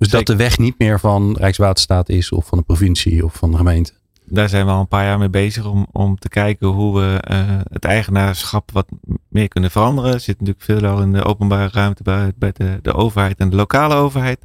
[0.00, 0.26] Dus Zeker.
[0.26, 3.56] dat de weg niet meer van Rijkswaterstaat is of van de provincie of van de
[3.56, 3.92] gemeente?
[4.24, 7.24] Daar zijn we al een paar jaar mee bezig om, om te kijken hoe we
[7.30, 8.88] uh, het eigenaarschap wat
[9.28, 10.12] meer kunnen veranderen.
[10.12, 13.50] Er zit natuurlijk veel al in de openbare ruimte bij, bij de, de overheid en
[13.50, 14.38] de lokale overheid.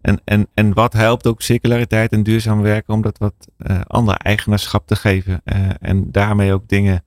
[0.00, 4.14] En, en, en wat helpt ook circulariteit en duurzaam werken om dat wat uh, ander
[4.14, 5.40] eigenaarschap te geven.
[5.44, 7.04] Uh, en daarmee ook dingen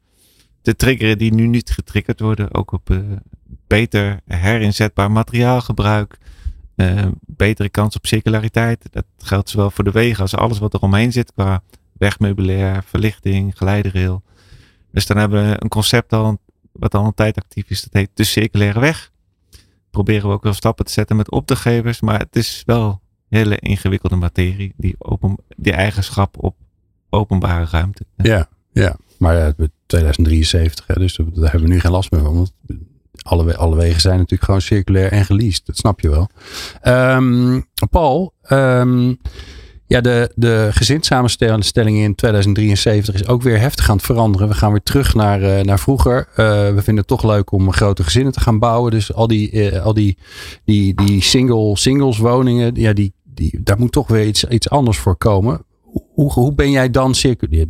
[0.62, 2.54] te triggeren die nu niet getriggerd worden.
[2.54, 3.02] Ook op
[3.68, 6.18] beter herinzetbaar materiaalgebruik.
[7.26, 8.88] Betere kans op circulariteit.
[8.92, 11.34] Dat geldt zowel voor de wegen als alles wat er omheen zit.
[11.34, 11.64] Qua
[11.94, 14.24] wegmeubilair, verlichting, geleiderrail.
[14.92, 16.38] Dus dan hebben we een concept al,
[16.72, 17.82] wat al een tijd actief is.
[17.82, 19.12] Dat heet de circulaire weg
[19.92, 22.02] proberen we ook wel stappen te zetten met opdrachtgevers.
[22.02, 26.56] Maar het is wel hele ingewikkelde materie, die, open, die eigenschap op
[27.10, 28.06] openbare ruimte.
[28.16, 28.96] Ja, ja.
[29.18, 29.54] maar ja,
[29.86, 32.34] 2073, hè, dus daar hebben we nu geen last meer van.
[32.34, 32.54] Want
[33.22, 35.66] alle, alle wegen zijn natuurlijk gewoon circulair en geleased.
[35.66, 36.30] Dat snap je wel.
[36.84, 39.18] Um, Paul, um,
[39.92, 44.48] ja, de, de gezinssamenstelling in 2073 is ook weer heftig aan het veranderen.
[44.48, 46.28] We gaan weer terug naar, uh, naar vroeger.
[46.30, 48.92] Uh, we vinden het toch leuk om grote gezinnen te gaan bouwen.
[48.92, 50.18] Dus al die, uh, al die,
[50.66, 54.98] die, die single, singles woningen, ja, die, die, daar moet toch weer iets, iets anders
[54.98, 55.66] voor komen.
[56.14, 57.66] Hoe, hoe ben jij dan circulair?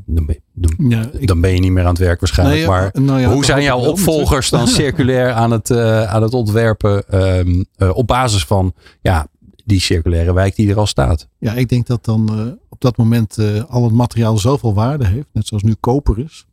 [0.61, 2.59] Dan, ja, ik, dan ben je niet meer aan het werk waarschijnlijk.
[2.59, 5.71] Nee, ja, maar nou ja, hoe zijn jouw opvolgers dan circulair aan het,
[6.07, 9.27] aan het ontwerpen um, op basis van ja,
[9.65, 11.27] die circulaire wijk die er al staat.
[11.37, 13.37] Ja, ik denk dat dan uh, op dat moment
[13.67, 16.45] al het materiaal zoveel waarde heeft, net zoals nu koper is,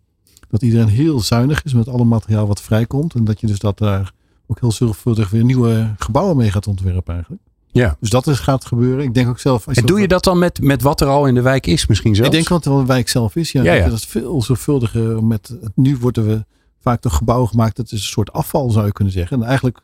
[0.49, 3.15] dat iedereen heel zuinig is met alle materiaal wat vrijkomt.
[3.15, 4.13] En dat je dus dat daar
[4.47, 7.43] ook heel zorgvuldig weer nieuwe gebouwen mee gaat ontwerpen eigenlijk.
[7.73, 7.97] Ja.
[8.01, 9.05] Dus dat is, gaat gebeuren.
[9.05, 9.67] Ik denk ook zelf.
[9.67, 12.15] En doe je dat dan met, met wat er al in de wijk is misschien
[12.15, 12.31] zelfs?
[12.31, 13.53] Ik denk wat er in de wijk zelf is.
[13.53, 13.89] Ja, ja, ja.
[13.89, 15.57] Dat is veel zorgvuldiger met.
[15.75, 16.45] Nu worden we
[16.81, 17.77] vaak door gebouwen gemaakt.
[17.77, 19.41] Dat is een soort afval zou je kunnen zeggen.
[19.41, 19.81] En eigenlijk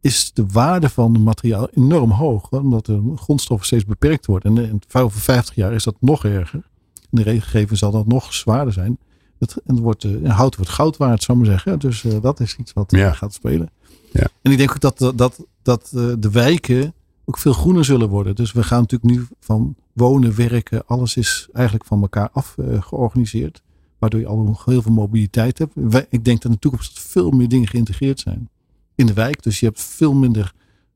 [0.00, 2.50] is de waarde van het materiaal enorm hoog.
[2.50, 4.58] Omdat de grondstoffen steeds beperkt worden.
[4.58, 6.62] En over 50 jaar is dat nog erger.
[7.10, 8.98] In de regelgeving zal dat nog zwaarder zijn.
[9.38, 11.78] Het, en het wordt, uh, hout wordt goud waard, zou ik maar zeggen.
[11.78, 13.12] Dus uh, dat is iets wat ja.
[13.12, 13.70] gaat spelen.
[14.12, 14.26] Ja.
[14.42, 16.94] En ik denk ook dat, dat, dat de wijken
[17.30, 18.34] ook veel groener zullen worden.
[18.34, 23.62] Dus we gaan natuurlijk nu van wonen, werken, alles is eigenlijk van elkaar af georganiseerd.
[23.98, 25.76] Waardoor je al heel veel mobiliteit hebt.
[26.08, 28.48] Ik denk dat in de toekomst veel meer dingen geïntegreerd zijn
[28.94, 29.42] in de wijk.
[29.42, 30.52] Dus je hebt veel minder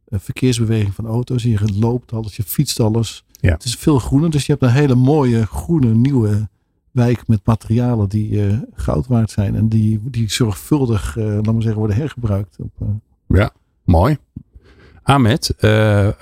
[0.09, 1.43] uh, verkeersbeweging van auto's.
[1.43, 3.25] Je loopt alles, je fietst alles.
[3.31, 3.53] Ja.
[3.53, 6.49] Het is veel groener, dus je hebt een hele mooie groene nieuwe
[6.91, 9.55] wijk met materialen die uh, goud waard zijn.
[9.55, 12.57] En die, die zorgvuldig, uh, laten we zeggen, worden hergebruikt.
[12.59, 12.89] Op, uh...
[13.27, 13.53] Ja,
[13.85, 14.17] mooi.
[15.07, 15.55] Ahmed,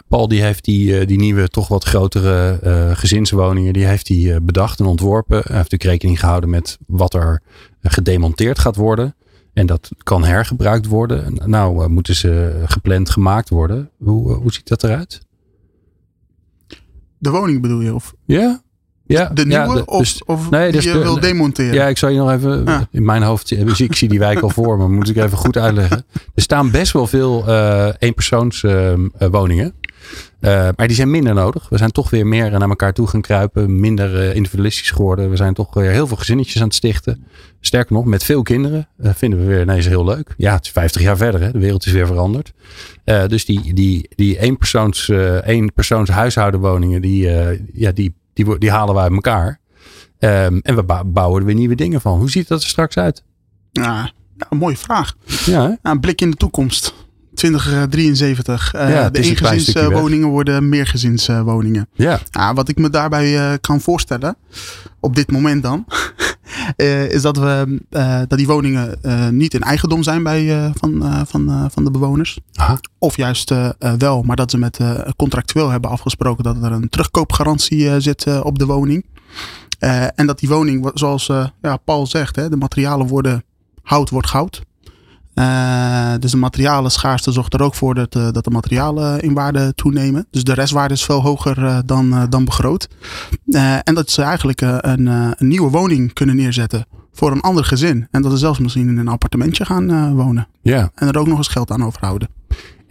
[0.09, 2.59] Paul die heeft die, die nieuwe, toch wat grotere
[2.95, 5.37] gezinswoningen, die heeft hij bedacht en ontworpen.
[5.37, 7.43] Hij heeft natuurlijk rekening gehouden met wat er
[7.83, 9.15] gedemonteerd gaat worden.
[9.53, 11.39] En dat kan hergebruikt worden.
[11.45, 13.91] Nou, moeten ze gepland gemaakt worden.
[13.99, 15.21] Hoe, hoe ziet dat eruit?
[17.19, 17.95] De woning bedoel je?
[17.95, 18.15] Of?
[18.25, 18.63] Ja,
[19.07, 21.75] ja, de nieuwe ja, de, of, dus, of nee, die dus je de, wil demonteren?
[21.75, 22.81] Ja, ik zal je nog even Ah.
[22.91, 23.67] in mijn hoofd.
[23.67, 26.05] Dus ik zie die wijk al voor me, moet ik even goed uitleggen.
[26.35, 29.75] Er staan best wel veel uh, eenpersoonswoningen.
[30.41, 31.69] Uh, maar die zijn minder nodig.
[31.69, 33.81] We zijn toch weer meer naar elkaar toe gaan kruipen.
[33.81, 35.31] Minder uh, individualistisch geworden.
[35.31, 37.25] We zijn toch weer heel veel gezinnetjes aan het stichten.
[37.61, 38.89] Sterker nog, met veel kinderen.
[39.03, 40.35] Vinden we weer ineens heel leuk.
[40.37, 41.41] Ja, het is 50 jaar verder.
[41.41, 41.51] Hè?
[41.51, 42.53] De wereld is weer veranderd.
[43.05, 45.11] dus die, die, die eenpersoons,
[45.45, 47.01] eenpersoons huishoudenwoningen.
[47.03, 47.29] Die,
[47.73, 49.61] ja, die, die, die halen we uit elkaar.
[50.19, 52.19] Um, en we bouwen er weer nieuwe dingen van.
[52.19, 53.25] Hoe ziet dat er straks uit?
[53.71, 55.17] Ja, ja een mooie vraag.
[55.45, 56.95] Ja, ja, een blik in de toekomst.
[57.35, 58.75] 2073.
[58.75, 61.89] Uh, ja, de eengezinswoningen worden meergezinswoningen.
[61.93, 62.21] Ja.
[62.31, 62.55] ja.
[62.55, 64.37] Wat ik me daarbij uh, kan voorstellen,
[65.01, 65.85] op dit moment dan,
[66.77, 67.81] uh, is dat, we,
[68.29, 68.99] dat die woningen
[69.31, 72.39] niet in eigendom zijn bij, van, van, van de bewoners.
[72.55, 72.81] Aha.
[72.99, 73.55] Of juist
[73.99, 74.79] wel, maar dat ze met
[75.17, 79.07] contractueel hebben afgesproken dat er een terugkoopgarantie zit op de woning.
[80.15, 81.31] en dat die woning, zoals
[81.63, 83.45] ja, Paul zegt, hè, de materialen worden
[83.83, 84.63] hout wordt goud.
[85.35, 89.35] Uh, dus de materialen schaarste zorgt er ook voor dat, uh, dat de materialen in
[89.35, 90.27] waarde toenemen.
[90.31, 92.89] Dus de restwaarde is veel hoger uh, dan, dan begroot.
[93.85, 98.09] en dat ze eigenlijk een, een, nieuwe woning kunnen neerzetten voor een ander gezin.
[98.11, 100.49] En dat ze zelfs misschien in een appartementje gaan wonen.
[100.63, 100.91] Ja.
[100.95, 102.29] En er ook nog eens geld aan overhouden.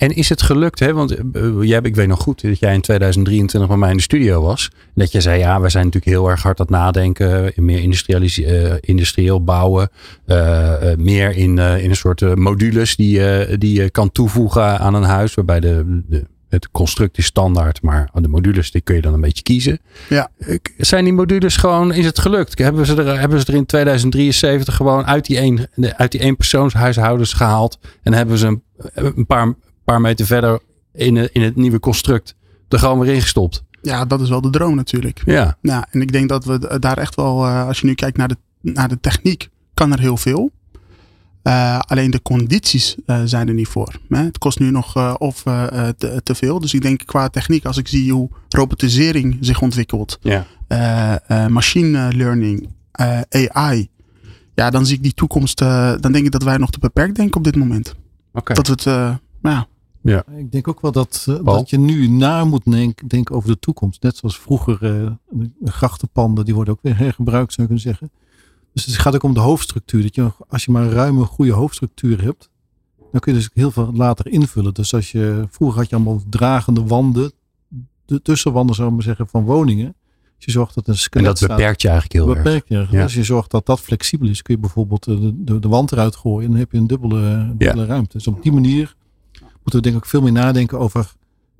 [0.02, 0.94] En is het gelukt, hè?
[0.94, 1.16] want
[1.62, 4.72] jij, ik weet nog goed dat jij in 2023 bij mij in de studio was.
[4.96, 7.52] Dat je zei, ja, we zijn natuurlijk heel erg hard aan het nadenken.
[7.56, 9.90] Meer uh, industrieel bouwen.
[10.26, 15.04] Uh, meer in, uh, in een soort modules die, die je kan toevoegen aan een
[15.04, 15.34] huis.
[15.34, 19.22] Waarbij de, de, het construct is standaard, maar de modules die kun je dan een
[19.22, 19.80] beetje kiezen.
[20.10, 20.32] Ja.
[20.78, 22.58] Zijn die modules gewoon, is het gelukt?
[22.58, 26.36] Hebben ze er, hebben ze er in 2073 gewoon uit die één, uit die één
[26.36, 27.80] persoonshuishoudens gehaald.
[28.04, 28.62] En hebben ze een,
[28.94, 30.60] een paar paar meter verder
[30.94, 32.36] in, in het nieuwe construct
[32.70, 33.64] er gewoon weer ingestopt.
[33.82, 35.22] Ja, dat is wel de droom natuurlijk.
[35.26, 35.58] Ja.
[35.62, 38.28] ja en ik denk dat we daar echt wel, uh, als je nu kijkt naar
[38.28, 40.52] de, naar de techniek, kan er heel veel.
[41.44, 44.00] Uh, alleen de condities uh, zijn er niet voor.
[44.10, 44.24] Hè?
[44.24, 45.42] Het kost nu nog of
[45.98, 46.60] te, te, veel.
[46.60, 50.46] Dus ik denk qua techniek, als ik zie hoe robotisering zich ontwikkelt, ja.
[51.50, 52.70] machine learning,
[53.30, 53.90] AI,
[54.56, 55.58] ja, dan zie ik die toekomst,
[56.00, 57.96] dan denk ik dat wij nog te beperkt denken op dit moment.
[58.34, 58.56] Okay.
[58.56, 59.68] Dat we het, ja,
[60.02, 60.24] ja.
[60.38, 63.60] Ik denk ook wel dat, uh, dat je nu na moet denken, denken over de
[63.60, 64.04] toekomst.
[64.04, 65.12] Net zoals vroeger uh,
[65.60, 68.12] de grachtenpanden, die worden ook weer hergebruikt, zou je kunnen zeggen.
[68.74, 70.02] Dus het gaat ook om de hoofdstructuur.
[70.02, 72.50] Dat je, als je maar een ruime, goede hoofdstructuur hebt,
[73.12, 74.74] dan kun je dus heel veel later invullen.
[74.74, 77.32] Dus als je, vroeger had je allemaal dragende wanden,
[78.06, 79.96] de tussenwanden zou ik maar zeggen, van woningen.
[80.36, 82.90] Als je zorgt dat een skelet En dat beperkt je eigenlijk heel beperkt erg.
[82.90, 82.98] Je.
[82.98, 83.04] Ja.
[83.04, 86.16] Als je zorgt dat dat flexibel is, kun je bijvoorbeeld de, de, de wand eruit
[86.16, 87.88] gooien en dan heb je een dubbele, dubbele Ja.
[87.88, 88.18] ruimte.
[88.18, 88.96] Dus op die manier
[89.42, 91.14] moeten we denk ik veel meer nadenken over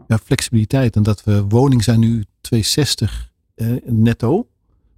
[0.08, 0.96] ja, flexibiliteit.
[0.96, 4.48] En dat we woning zijn nu 260 eh, netto.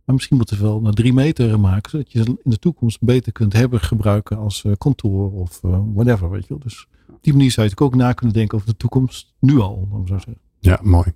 [0.05, 1.89] Maar misschien moeten we wel naar drie meter maken.
[1.89, 6.29] Zodat je in de toekomst beter kunt hebben gebruiken als eh, kantoor of eh, whatever.
[6.29, 6.59] Weet je wel.
[6.59, 9.33] Dus op die manier zou je ook na kunnen denken over de toekomst.
[9.39, 10.37] Nu al, we zo zeggen.
[10.59, 11.13] Ja, mooi.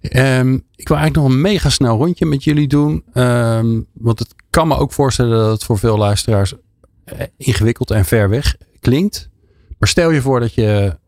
[0.00, 3.04] Ehm, ik wil eigenlijk nog een mega snel rondje met jullie doen.
[3.12, 6.54] Ehm, want het kan me ook voorstellen dat het voor veel luisteraars
[7.04, 9.30] eh, ingewikkeld en ver weg klinkt.
[9.78, 10.98] Maar stel je voor dat je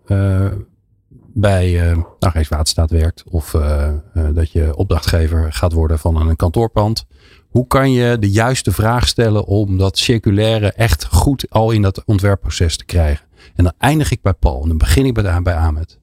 [1.35, 3.25] bij uh, nou, Rijkswaterstaat werkt.
[3.31, 3.89] Of uh,
[4.33, 7.07] dat je opdrachtgever gaat worden van een kantoorpand.
[7.49, 12.05] Hoe kan je de juiste vraag stellen om dat circulaire echt goed al in dat
[12.05, 13.27] ontwerpproces te krijgen?
[13.55, 14.63] En dan eindig ik bij Paul.
[14.63, 15.99] En dan begin ik bij, bij Ahmed.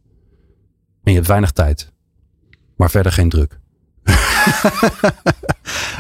[1.04, 1.92] En je hebt weinig tijd.
[2.76, 3.60] Maar verder geen druk.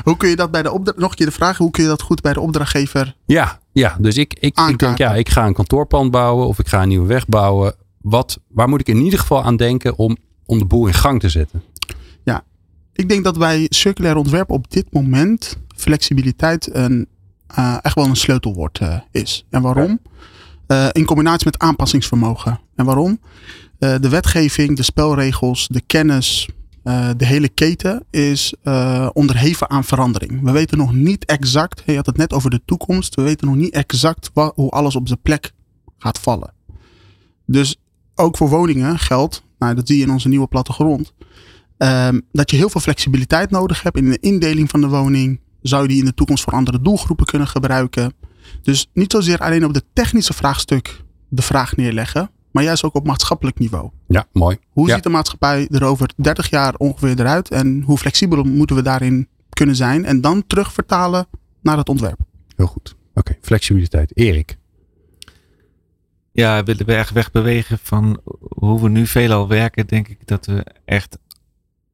[0.03, 1.89] hoe kun je dat bij de opdracht, nog een keer de vraag, hoe kun je
[1.89, 5.45] dat goed bij de opdrachtgever Ja, ja dus ik, ik, ik denk ja, ik ga
[5.45, 7.75] een kantoorpand bouwen of ik ga een nieuwe weg bouwen.
[8.01, 11.19] Wat, waar moet ik in ieder geval aan denken om, om de boel in gang
[11.19, 11.63] te zetten?
[12.23, 12.43] Ja,
[12.93, 17.07] ik denk dat bij circulair ontwerp op dit moment flexibiliteit een,
[17.59, 19.45] uh, echt wel een sleutelwoord uh, is.
[19.49, 19.99] En waarom?
[20.67, 22.59] Uh, in combinatie met aanpassingsvermogen.
[22.75, 23.19] En waarom?
[23.79, 26.49] de wetgeving, de spelregels, de kennis,
[26.83, 30.41] uh, de hele keten is uh, onderheven aan verandering.
[30.43, 33.55] We weten nog niet exact, je had het net over de toekomst, we weten nog
[33.55, 35.51] niet exact wat, hoe alles op zijn plek
[35.97, 36.53] gaat vallen.
[37.45, 37.77] Dus
[38.19, 41.13] ook voor woningen geldt, nou, dat zie je in onze nieuwe plattegrond,
[41.79, 45.39] Ehm, dat je heel veel flexibiliteit nodig hebt in de indeling van de woning.
[45.61, 48.13] Zou je die in de toekomst voor andere doelgroepen kunnen gebruiken?
[48.61, 53.05] Dus niet zozeer alleen op de technische vraagstuk de vraag neerleggen, maar juist ook op
[53.05, 53.89] maatschappelijk niveau.
[54.07, 54.57] Ja, mooi.
[54.69, 58.81] Hoe ziet de maatschappij er over 30 jaar ongeveer eruit en hoe flexibel moeten we
[58.81, 61.27] daarin kunnen zijn en dan terug vertalen
[61.61, 62.19] naar het ontwerp?
[62.55, 62.95] Heel goed.
[63.13, 64.17] Oké, flexibiliteit.
[64.17, 64.57] Erik.
[66.39, 70.65] Ja, willen we echt wegbewegen van hoe we nu veelal werken, denk ik dat we
[70.85, 71.17] echt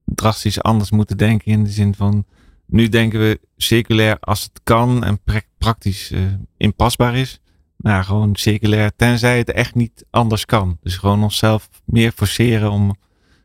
[0.05, 1.51] drastisch anders moeten denken.
[1.51, 2.25] In de zin van,
[2.65, 5.19] nu denken we circulair als het kan en
[5.57, 6.21] praktisch uh,
[6.57, 7.39] inpasbaar is.
[7.77, 10.77] Nou, gewoon circulair, tenzij het echt niet anders kan.
[10.81, 12.95] Dus gewoon onszelf meer forceren om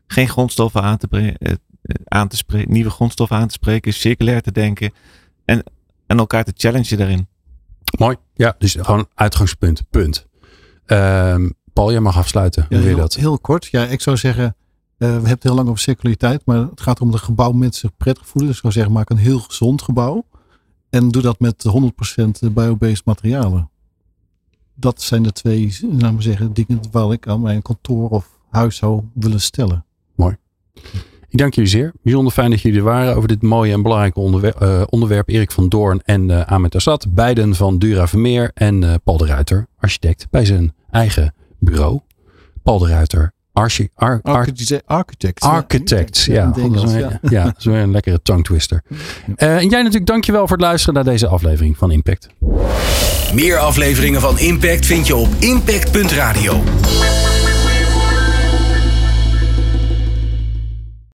[0.07, 1.53] geen grondstoffen aan te, uh,
[2.03, 4.91] aan te spreken, nieuwe grondstoffen aan te spreken, circulair te denken
[5.45, 5.63] en,
[6.07, 7.27] en elkaar te challengen daarin.
[7.97, 8.15] Mooi.
[8.33, 9.83] Ja, dus gewoon uitgangspunt.
[9.89, 10.29] Punt.
[10.87, 12.65] Uh, Paul, jij mag afsluiten.
[12.69, 13.13] Hoe ja, je dat?
[13.13, 13.65] Heel kort.
[13.65, 14.55] Ja, ik zou zeggen,
[14.97, 17.97] we hebben het heel lang over circulariteit, maar het gaat om de gebouw mensen zich
[17.97, 18.47] prettig voelen.
[18.47, 20.25] Dus ik zou zeggen, maak een heel gezond gebouw.
[20.89, 21.65] En doe dat met
[22.47, 23.69] 100% biobased materialen.
[24.73, 28.75] Dat zijn de twee, laten we zeggen, dingen waar ik aan mijn kantoor of huis
[28.75, 29.85] zou willen stellen.
[30.15, 30.35] Mooi.
[31.31, 31.91] Ik dank jullie zeer.
[32.03, 34.61] Bijzonder fijn dat jullie er waren over dit mooie en belangrijke onderwerp.
[34.61, 35.29] Uh, onderwerp.
[35.29, 37.05] Erik van Doorn en uh, Ahmed Assad.
[37.09, 41.99] Beiden van Dura Vermeer en uh, Paul de Ruiter, architect, bij zijn eigen bureau.
[42.63, 44.35] Paul de Ruiter, Archi ar ar
[44.85, 45.41] architect.
[45.43, 46.53] Architect, ja.
[46.55, 47.19] Ja, dat is, ja.
[47.21, 48.83] ja, weer een lekkere tongue twister.
[48.89, 52.27] Uh, en jij natuurlijk dankjewel voor het luisteren naar deze aflevering van Impact.
[53.33, 56.63] Meer afleveringen van Impact vind je op impact.radio.